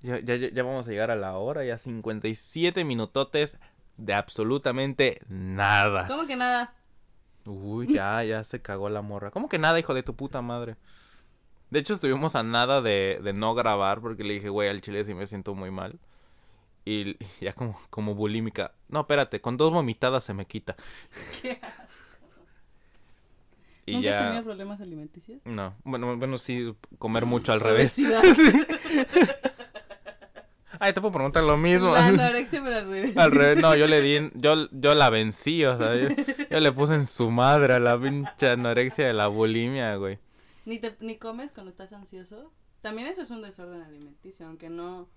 [0.00, 3.58] ya, ya, ya vamos a llegar a la hora, ya 57 minutotes
[3.96, 6.06] de absolutamente nada.
[6.06, 6.72] ¿Cómo que nada?
[7.46, 9.32] Uy, ya, ya se cagó la morra.
[9.32, 10.76] ¿Cómo que nada, hijo de tu puta madre?
[11.70, 15.02] De hecho, estuvimos a nada de, de no grabar porque le dije, güey, al chile
[15.02, 15.98] sí me siento muy mal.
[16.84, 18.72] Y ya como, como bulímica.
[18.88, 20.76] No, espérate, con dos vomitadas se me quita.
[21.42, 21.60] ¿Qué?
[23.88, 24.24] Y ¿Nunca ya...
[24.24, 25.40] tenido problemas alimenticios?
[25.44, 27.96] No, bueno, bueno, sí, comer mucho al revés.
[30.80, 31.92] Ay, te puedo preguntar lo mismo.
[31.92, 33.16] La anorexia, pero al revés.
[33.16, 36.08] Al revés, no, yo le di, yo, yo la vencí, o sea, yo,
[36.50, 40.18] yo le puse en su madre a la pinche anorexia de la bulimia, güey.
[40.66, 42.52] Ni, te, ni comes cuando estás ansioso.
[42.80, 45.08] También eso es un desorden alimenticio, aunque no...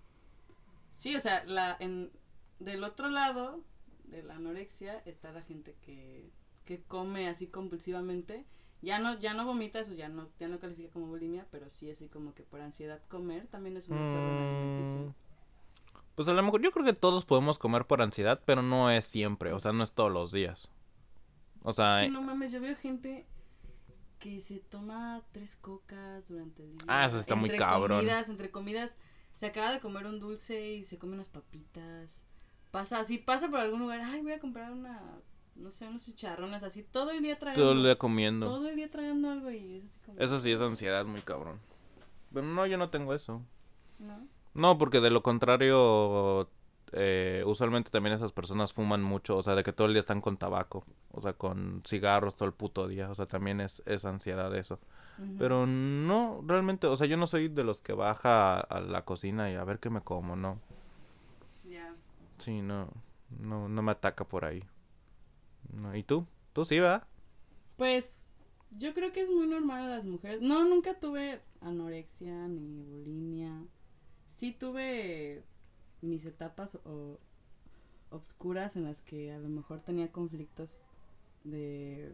[0.92, 2.12] Sí, o sea, la, en,
[2.60, 3.64] del otro lado
[4.06, 6.32] de la anorexia está la gente que,
[6.66, 8.46] que come así compulsivamente.
[8.82, 11.90] Ya no, ya no vomita, eso ya no, ya no califica como bulimia, pero sí
[11.92, 15.16] así como que por ansiedad comer también es un desorden Mm, alimenticio.
[16.16, 19.06] Pues a lo mejor yo creo que todos podemos comer por ansiedad, pero no es
[19.06, 20.70] siempre, o sea, no es todos los días.
[21.64, 23.26] O sea, Es que no mames, yo veo gente
[24.20, 26.86] que se toma tres cocas durante el día.
[26.88, 28.00] Ah, eso está muy entre cabrón.
[28.00, 28.98] Comidas, entre comidas,
[29.36, 32.24] se acaba de comer un dulce y se come unas papitas.
[32.72, 35.02] Pasa así, pasa por algún lugar, ay, voy a comprar una,
[35.56, 37.62] no sé, unos chicharrones, así, todo el día tragando.
[37.62, 38.46] todo el día comiendo.
[38.48, 40.20] todo el día tragando algo y es así como...
[40.20, 41.60] Eso sí es ansiedad muy cabrón.
[42.34, 43.42] Pero no, yo no tengo eso.
[44.00, 44.28] ¿No?
[44.54, 46.50] No, porque de lo contrario,
[46.94, 50.20] eh, usualmente también esas personas fuman mucho, o sea, de que todo el día están
[50.20, 54.06] con tabaco, o sea, con cigarros todo el puto día, o sea, también es, es
[54.06, 54.80] ansiedad eso.
[55.38, 59.06] Pero no, realmente, o sea, yo no soy de los que baja a, a la
[59.06, 60.58] cocina y a ver qué me como, no.
[61.70, 61.94] Ya.
[62.40, 62.90] Sí, no,
[63.40, 64.64] no, no me ataca por ahí.
[65.74, 66.26] No, ¿Y tú?
[66.54, 67.08] ¿Tú sí, va?
[67.78, 68.24] Pues,
[68.72, 70.42] Yo creo que es muy normal a las mujeres.
[70.42, 73.52] No, nunca tuve anorexia ni bulimia.
[74.28, 75.44] Sí tuve
[76.02, 77.20] mis etapas o
[78.12, 80.86] obscuras en las que a lo mejor tenía conflictos
[81.44, 82.14] de,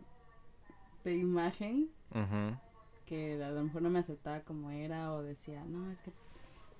[1.03, 2.57] de imagen Ujú.
[3.05, 6.11] que a lo mejor no me aceptaba como era o decía, no, es que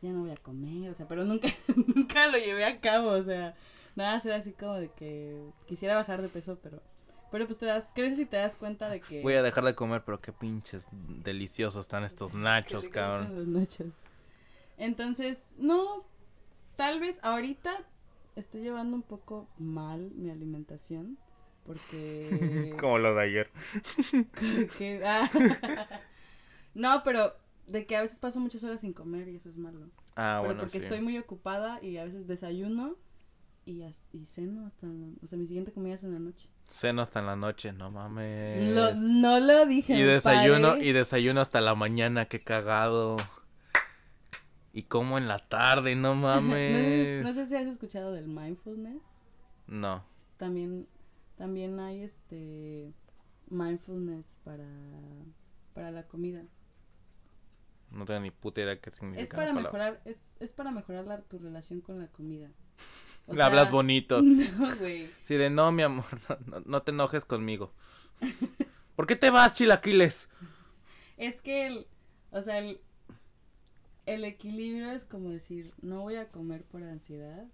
[0.01, 1.47] ya no voy a comer, o sea, pero nunca,
[1.95, 3.55] nunca lo llevé a cabo, o sea,
[3.97, 6.81] nada, era así como de que quisiera bajar de peso, pero,
[7.31, 9.21] pero pues te das, creces y te das cuenta de que...
[9.21, 13.35] Voy a dejar de comer, pero qué pinches deliciosos están estos nachos, cabrón.
[13.35, 13.87] los nachos.
[14.77, 16.05] Entonces, no,
[16.75, 17.71] tal vez ahorita
[18.35, 21.17] estoy llevando un poco mal mi alimentación,
[21.65, 22.75] porque...
[22.79, 23.51] Como lo de ayer.
[25.05, 25.29] ah.
[26.75, 27.33] no, pero
[27.65, 29.89] de que a veces paso muchas horas sin comer y eso es malo.
[30.15, 30.85] Ah, pero bueno, porque sí.
[30.85, 32.95] estoy muy ocupada y a veces desayuno
[33.68, 36.49] y, y ceno hasta la- o sea, mi siguiente comida es en la noche.
[36.70, 38.74] Ceno hasta en la noche, no mames.
[38.74, 39.93] Lo- no lo dije.
[39.93, 40.86] y desayuno, paré.
[40.86, 43.18] y desayuno hasta la mañana, qué cagado.
[44.74, 47.24] Y como en la tarde, no mames.
[47.24, 49.01] no sé si has escuchado del mindfulness.
[49.68, 50.03] No.
[50.38, 50.88] También
[51.36, 52.93] también hay este
[53.49, 54.68] mindfulness para
[55.74, 56.43] para la comida.
[57.91, 59.24] No tengo ni puta idea qué significa.
[59.24, 62.49] Es para mejorar es, es para mejorar la- tu relación con la comida.
[63.28, 64.21] O Le hablas bonito.
[64.23, 65.09] No, güey.
[65.23, 67.73] Sí, de no, mi amor, no, no- no te enojes conmigo.
[68.95, 70.28] ¿Por qué te vas, chilaquiles?
[71.17, 71.88] Es que el,
[72.32, 72.80] o sea, el,
[74.05, 77.45] el equilibrio es como decir, no voy a comer por ansiedad,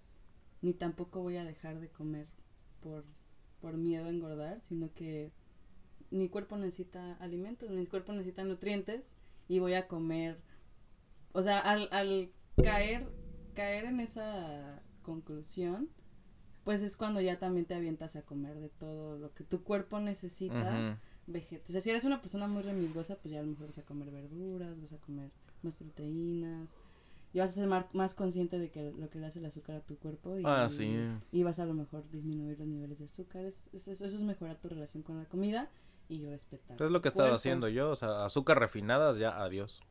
[0.62, 2.26] ni tampoco voy a dejar de comer
[2.80, 3.04] por,
[3.60, 5.32] por miedo a engordar, sino que
[6.10, 9.10] mi cuerpo necesita alimentos, mi cuerpo necesita nutrientes
[9.48, 10.38] y voy a comer,
[11.32, 12.30] o sea, al, al
[12.62, 13.06] caer,
[13.54, 15.88] caer en esa conclusión,
[16.64, 20.00] pues es cuando ya también te avientas a comer de todo lo que tu cuerpo
[20.00, 20.54] necesita
[21.28, 21.70] vegetos.
[21.70, 23.82] O sea, si eres una persona muy remilgosa, pues ya a lo mejor vas a
[23.84, 25.30] comer verduras, vas a comer
[25.62, 26.68] más proteínas.
[27.32, 29.80] Y vas a ser más consciente de que lo que le hace el azúcar a
[29.80, 30.38] tu cuerpo.
[30.38, 30.84] Y, Ah, sí.
[31.32, 33.44] Y vas a lo mejor disminuir los niveles de azúcar.
[33.44, 35.68] Es- es- eso, eso es mejorar tu relación con la comida
[36.08, 36.80] y respetar.
[36.80, 37.34] Es lo que estaba cuerpo.
[37.34, 39.82] haciendo yo, o sea, azúcar refinadas, ya, adiós.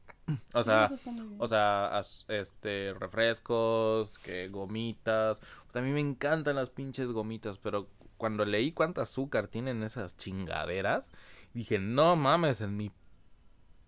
[0.54, 0.90] O Sí, sea,
[1.38, 5.42] o sea, este, refrescos, que gomitas.
[5.66, 10.16] Pues a mí me encantan las pinches gomitas, pero cuando leí cuánto azúcar tienen esas
[10.18, 11.12] chingaderas,
[11.54, 12.92] dije, no mames, en mi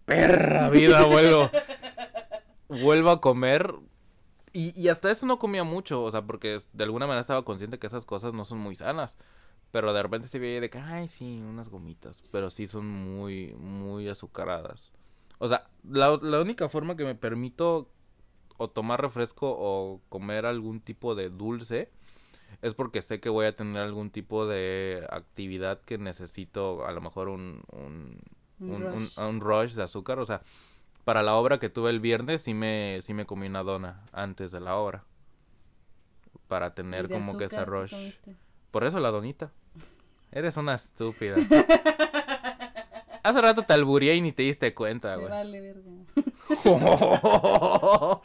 [0.05, 1.49] perra vida vuelvo,
[2.67, 3.73] vuelvo a comer.
[4.53, 7.79] Y, y hasta eso no comía mucho, o sea, porque de alguna manera estaba consciente
[7.79, 9.17] que esas cosas no son muy sanas.
[9.71, 12.21] Pero de repente se veía de que, ay, sí, unas gomitas.
[12.31, 14.91] Pero sí son muy, muy azucaradas.
[15.37, 17.89] O sea, la, la única forma que me permito
[18.57, 21.89] o tomar refresco o comer algún tipo de dulce
[22.61, 27.01] es porque sé que voy a tener algún tipo de actividad que necesito a lo
[27.01, 28.21] mejor un, un,
[28.59, 29.19] Un rush.
[29.19, 30.19] un rush de azúcar.
[30.19, 30.41] O sea,
[31.03, 34.51] para la obra que tuve el viernes sí me, sí me comí una dona antes
[34.51, 35.03] de la obra.
[36.47, 37.93] Para ¿Y tener como que esa azúcar rush.
[38.75, 39.53] Por eso la donita.
[40.33, 41.35] Eres una estúpida.
[43.23, 45.29] Hace rato te albureé y ni te diste cuenta, güey.
[45.29, 45.91] vale verga.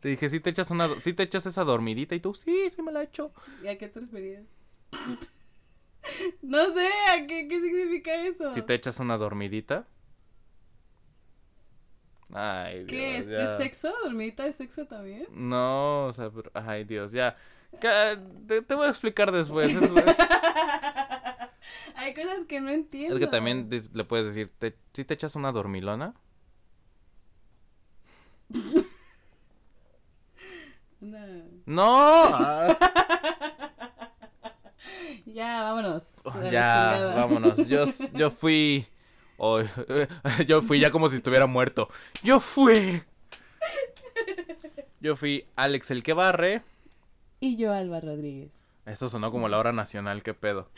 [0.00, 2.80] te dije, si te echas una, si te echas esa dormidita y tú, sí, sí
[2.82, 3.32] me la echo.
[3.64, 4.44] ¿Y a qué te referías?
[6.42, 8.54] no sé, ¿a qué, qué significa eso?
[8.54, 9.88] Si te echas una dormidita.
[12.32, 12.90] Ay, Dios.
[12.90, 13.18] ¿Qué?
[13.18, 13.54] ¿Es, ya.
[13.54, 13.92] ¿Es sexo?
[14.04, 15.26] ¿Dormidita es sexo también?
[15.32, 17.36] No, o sea, pero- ay, Dios, ya.
[17.78, 19.74] Te, te voy a explicar después.
[19.74, 19.90] Es,
[21.96, 23.14] Hay cosas que no entiendo.
[23.14, 26.14] es que también le puedes decir, te, si te echas una dormilona.
[31.00, 31.18] No.
[31.64, 32.24] No.
[32.42, 32.76] Ah.
[35.24, 36.04] Ya, vámonos.
[36.24, 37.66] a la ya, vámonos.
[37.68, 38.86] Yo, yo fui.
[39.38, 39.60] oh,
[40.46, 41.88] yo fui ya como si estuviera muerto.
[42.22, 43.02] Yo fui.
[45.00, 46.62] Yo fui Alex el que barre.
[47.40, 48.52] Y yo, Alba Rodríguez.
[48.86, 50.68] Esto sonó como la hora nacional, qué pedo.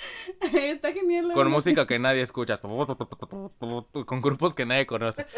[0.54, 1.28] Está genial.
[1.28, 1.56] la Con verdad.
[1.56, 2.58] música que nadie escucha.
[2.60, 5.26] Con grupos que nadie conoce.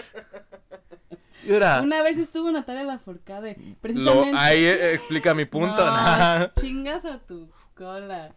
[1.46, 3.56] Y ahora, Una vez estuvo Natalia Laforcade.
[3.58, 4.34] lo- Precisamente.
[4.38, 5.76] ahí eh, explica mi punto.
[5.84, 8.34] No, chingas a tu cola.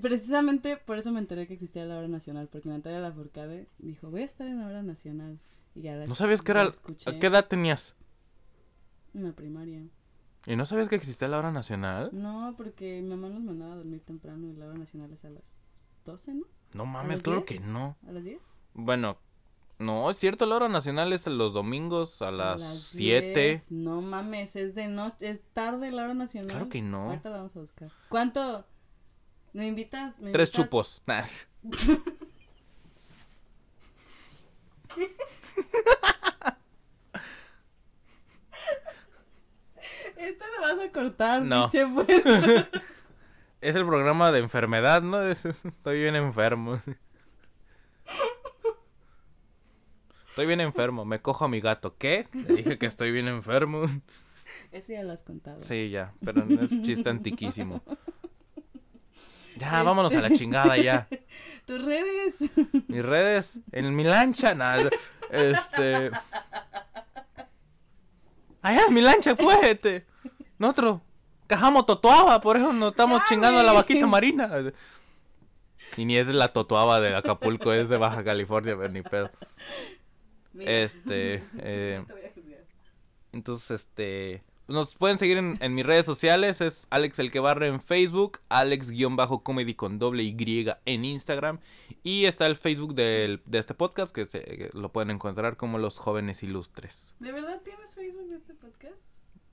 [0.00, 4.22] Precisamente por eso me enteré que existía la hora nacional, porque Natalia Laforcade dijo, voy
[4.22, 5.38] a estar en la hora nacional.
[5.76, 6.62] Y ya la ¿No sabías que era...
[6.62, 7.94] ¿A qué edad tenías?
[9.14, 9.82] En la primaria.
[10.46, 12.10] ¿Y no sabías que existía la hora nacional?
[12.12, 15.30] No, porque mi mamá nos mandaba a dormir temprano y la hora nacional es a
[15.30, 15.68] las
[16.04, 16.46] 12, ¿no?
[16.72, 17.60] No mames, claro 10?
[17.60, 17.96] que no.
[18.08, 18.40] ¿A las 10?
[18.74, 19.18] Bueno,
[19.78, 23.48] no, es cierto, la hora nacional es los domingos a A las 7.
[23.50, 23.72] 10.
[23.72, 26.50] No mames, es de noche, es tarde la hora nacional.
[26.50, 27.06] Claro que no.
[27.10, 27.90] Ahorita la vamos a buscar.
[28.08, 28.64] ¿Cuánto?
[29.52, 30.18] ¿Me invitas?
[30.20, 30.64] me Tres invitas?
[30.66, 31.02] chupos.
[31.06, 31.24] Nah.
[40.20, 41.68] Esto lo vas a cortar, No.
[41.68, 41.86] pinche.
[43.62, 45.22] Es el programa de enfermedad, ¿no?
[45.30, 46.80] Estoy bien enfermo.
[50.30, 51.04] Estoy bien enfermo.
[51.04, 51.96] Me cojo a mi gato.
[51.98, 52.26] ¿Qué?
[52.32, 53.82] Le dije que estoy bien enfermo.
[54.72, 55.60] Ese ya lo has contado.
[55.60, 56.14] Sí, ya.
[56.24, 57.82] Pero no es un chiste antiquísimo.
[59.56, 61.06] Ya, vámonos a la chingada ya.
[61.66, 62.36] Tus redes.
[62.88, 64.88] Mis redes, en mi lancha, nada.
[65.30, 66.10] Este.
[68.62, 70.06] Allá, en mi lancha, pues, este.
[70.58, 71.00] Nosotros
[71.46, 74.50] cajamos totoaba, por eso nos estamos chingando a la vaquita marina.
[75.96, 79.30] Y ni es de la totoaba de Acapulco, es de Baja California, pero ni pedo.
[80.52, 80.70] Mira.
[80.70, 81.42] Este.
[81.58, 82.04] eh,
[83.32, 84.42] entonces, este.
[84.70, 86.60] Nos pueden seguir en, en mis redes sociales.
[86.60, 88.40] Es Alex el que barre en Facebook.
[88.48, 91.58] Alex-comedy con doble Y en Instagram.
[92.02, 95.78] Y está el Facebook del- de este podcast que, se- que lo pueden encontrar como
[95.78, 97.14] Los Jóvenes Ilustres.
[97.18, 98.94] ¿De verdad tienes Facebook de este podcast?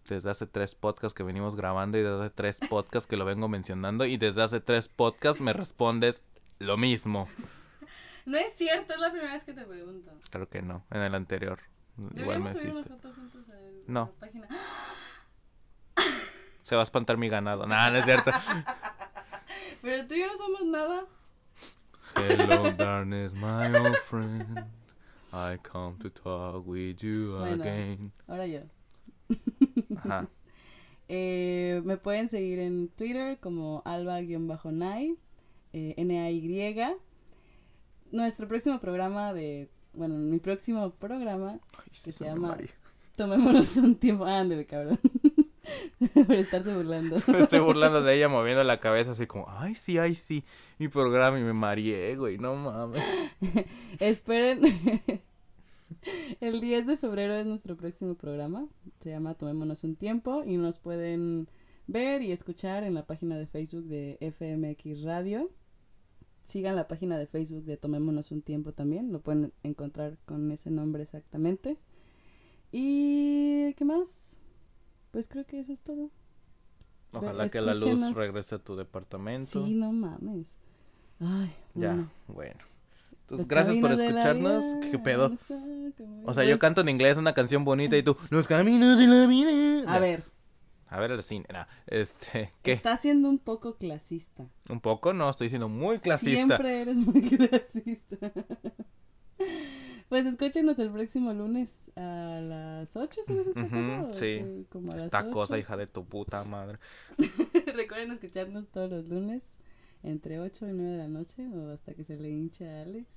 [0.08, 3.48] Desde hace tres podcasts que venimos grabando y desde hace tres podcasts que lo vengo
[3.50, 4.06] mencionando.
[4.06, 6.22] Y desde hace tres podcasts me respondes
[6.60, 7.28] lo mismo.
[8.26, 10.12] No es cierto, es la primera vez que te pregunto.
[10.30, 11.60] Claro que no, en el anterior.
[12.14, 12.90] Igual me subir una dijiste.
[12.90, 13.54] foto juntos a
[13.90, 14.12] No.
[14.20, 14.48] la página.
[16.68, 17.66] Se va a espantar mi ganado.
[17.66, 18.30] Nah, no es cierto.
[19.82, 21.06] Pero tú y yo no somos nada.
[22.18, 24.66] Hello, darkness, my old friend.
[25.32, 27.64] I come to talk with you Bueno.
[27.64, 28.12] again.
[28.28, 28.62] Ahora yo.
[29.98, 30.28] Ajá.
[31.10, 35.16] Eh, me pueden seguir en Twitter como alba-nay,
[35.72, 36.76] eh, N-A-Y.
[38.12, 39.70] Nuestro próximo programa de...
[39.94, 42.58] Bueno, mi próximo programa, Ay, Que se llama-
[43.16, 44.26] tomémonos un tiempo...
[44.26, 45.00] Ándale, cabrón.
[46.28, 47.18] Por estarse burlando.
[47.28, 50.44] Me estoy burlando de ella moviendo la cabeza así como, ay, sí, ay, sí.
[50.78, 53.04] Mi programa y me mareé, güey, no mames.
[54.00, 54.60] Esperen.
[56.40, 58.68] El 10 de febrero es nuestro próximo programa.
[59.02, 61.50] Se llama Tomémonos un tiempo y nos pueden
[61.88, 65.50] ver y escuchar en la página de Facebook de FMX Radio.
[66.44, 69.12] Sigan la página de Facebook de Tomémonos un tiempo también.
[69.12, 71.78] Lo pueden encontrar con ese nombre exactamente.
[72.72, 74.40] Y ¿qué más?
[75.18, 76.12] Pues creo que eso es todo.
[77.12, 79.66] Ojalá que la luz regrese a tu departamento.
[79.66, 80.46] Sí, no mames.
[81.20, 82.12] Ay, ya, bueno.
[82.28, 82.60] bueno.
[83.22, 84.64] Entonces, Los gracias por escucharnos.
[84.92, 85.36] ¿Qué pedo?
[86.24, 89.26] O sea, yo canto en inglés una canción bonita y tú, los caminos de la
[89.26, 89.92] vida.
[89.92, 90.24] A ver,
[90.88, 91.48] A ver el cine.
[91.88, 92.74] Este, ¿qué?
[92.74, 94.46] está siendo un poco clasista.
[94.70, 96.58] Un poco, no, estoy siendo muy clasista.
[96.58, 98.32] Siempre eres muy clasista.
[100.10, 104.04] Pues escúchenos el próximo lunes a las 8, ¿sabes esta Ujú, cosa?
[104.04, 104.66] ¿O sí.
[104.70, 105.60] Como a las Esta cosa, 8?
[105.60, 106.80] hija de tu puta madre.
[107.76, 109.44] Recuerden escucharnos todos los lunes
[110.04, 113.08] entre 8 y 9 de la noche o hasta que se le hinche a Alex.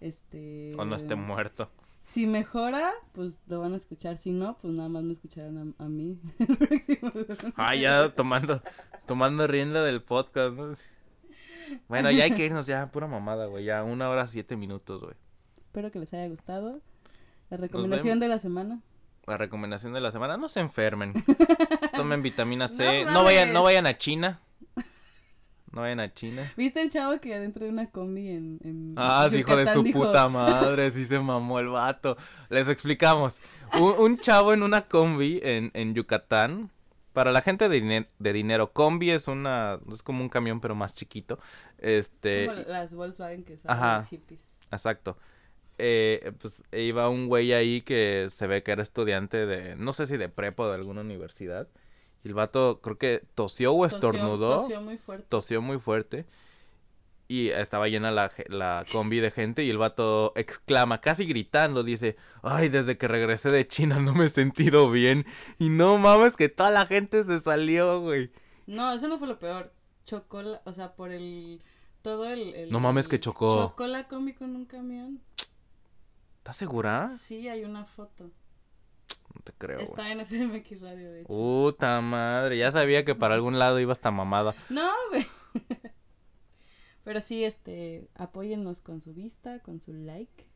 [0.00, 1.70] Este O no esté muerto.
[2.00, 4.16] Si mejora, pues lo van a escuchar.
[4.16, 7.38] Si no, pues nada más me escucharán a, a mí el próximo lunes.
[7.56, 8.62] Ah, ya tomando,
[9.06, 10.72] tomando rienda del podcast, ¿no?
[11.88, 13.64] Bueno, ya hay que irnos, ya, pura mamada, güey.
[13.64, 15.14] Ya, una hora siete minutos, güey.
[15.76, 16.80] Espero que les haya gustado.
[17.50, 18.80] La recomendación de la semana.
[19.26, 21.12] La recomendación de la semana, no se enfermen.
[21.94, 23.04] Tomen vitamina C.
[23.04, 24.40] No No, vayan, no vayan a China.
[25.70, 26.50] No vayan a China.
[26.56, 28.58] ¿Viste el chavo que adentro de una combi en...
[28.64, 32.16] en Ah, sí, hijo de su dijo, puta madre, sí se mamó el vato.
[32.48, 33.38] Les explicamos.
[33.78, 36.70] Un, un chavo en una combi en, en Yucatán.
[37.12, 40.94] Para la gente de, de dinero, combi es una, es como un camión pero más
[40.94, 41.38] chiquito.
[41.76, 43.96] Este, Como las Volkswagen que son Ajá.
[43.96, 44.60] los hippies.
[44.72, 45.18] Exacto.
[45.78, 50.06] Eh, pues iba un güey ahí que se ve que era estudiante de, no sé
[50.06, 51.68] si de prepa o de alguna universidad.
[52.24, 54.58] Y el vato creo que tosió o estornudó.
[54.58, 55.26] Tosió muy fuerte.
[55.28, 56.26] tosió muy fuerte.
[57.28, 62.16] Y estaba llena la, la combi de gente y el vato exclama, casi gritando, dice,
[62.42, 65.26] ay, desde que regresé de China no me he sentido bien.
[65.58, 68.30] Y no mames que toda la gente se salió, güey.
[68.66, 69.72] No, eso no fue lo peor.
[70.04, 71.60] Chocó, la- o sea, por el...
[72.02, 72.54] Todo el...
[72.54, 73.70] el- No mames que chocó.
[73.70, 75.20] Chocó la combi con un camión.
[76.46, 77.08] ¿Estás segura?
[77.08, 78.30] Sí, hay una foto.
[79.34, 79.80] No te creo.
[79.80, 81.26] Está en FMX Radio, de hecho.
[81.26, 84.54] Puta madre, ya sabía que para algún lado iba hasta mamada.
[84.68, 85.26] No, güey.
[87.02, 90.46] Pero sí, este, apóyennos con su vista, con su like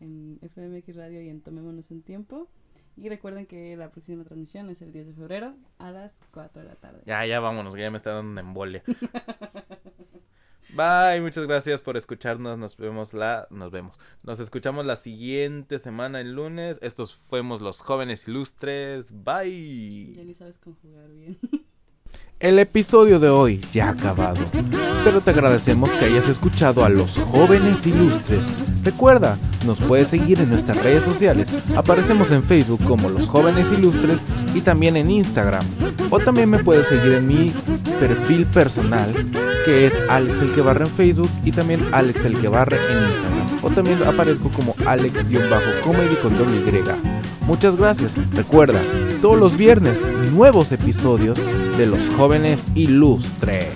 [0.00, 2.48] en FMX Radio y en Tomémonos un Tiempo.
[2.96, 6.68] Y recuerden que la próxima transmisión es el 10 de febrero a las 4 de
[6.68, 7.02] la tarde.
[7.06, 8.82] Ya, ya vámonos, que ya me está dando una embolia.
[10.74, 12.58] Bye, muchas gracias por escucharnos.
[12.58, 13.98] Nos vemos la, nos vemos.
[14.22, 16.78] Nos escuchamos la siguiente semana el lunes.
[16.82, 19.10] Estos fuimos los jóvenes ilustres.
[19.10, 20.24] Ya Bye.
[20.24, 21.38] ni sabes conjugar bien.
[22.40, 24.40] El episodio de hoy ya ha acabado,
[25.04, 28.42] pero te agradecemos que hayas escuchado a los jóvenes ilustres.
[28.82, 29.36] Recuerda,
[29.66, 31.52] Nos puedes seguir en nuestras redes sociales.
[31.76, 34.20] Aparecemos en Facebook como Los Jóvenes Ilustres
[34.54, 35.62] y también en Instagram.
[36.08, 37.52] O también me puedes seguir en mi
[38.00, 39.12] perfil personal
[39.66, 43.06] que es Alex el que barre en Facebook y también Alex el que barre en
[43.06, 43.64] Instagram.
[43.64, 47.09] O también aparezco como Alex-comedy con doble Y.
[47.50, 48.12] Muchas gracias.
[48.32, 48.80] Recuerda,
[49.20, 49.96] todos los viernes
[50.32, 51.36] nuevos episodios
[51.76, 53.66] de Los Jóvenes Ilustres.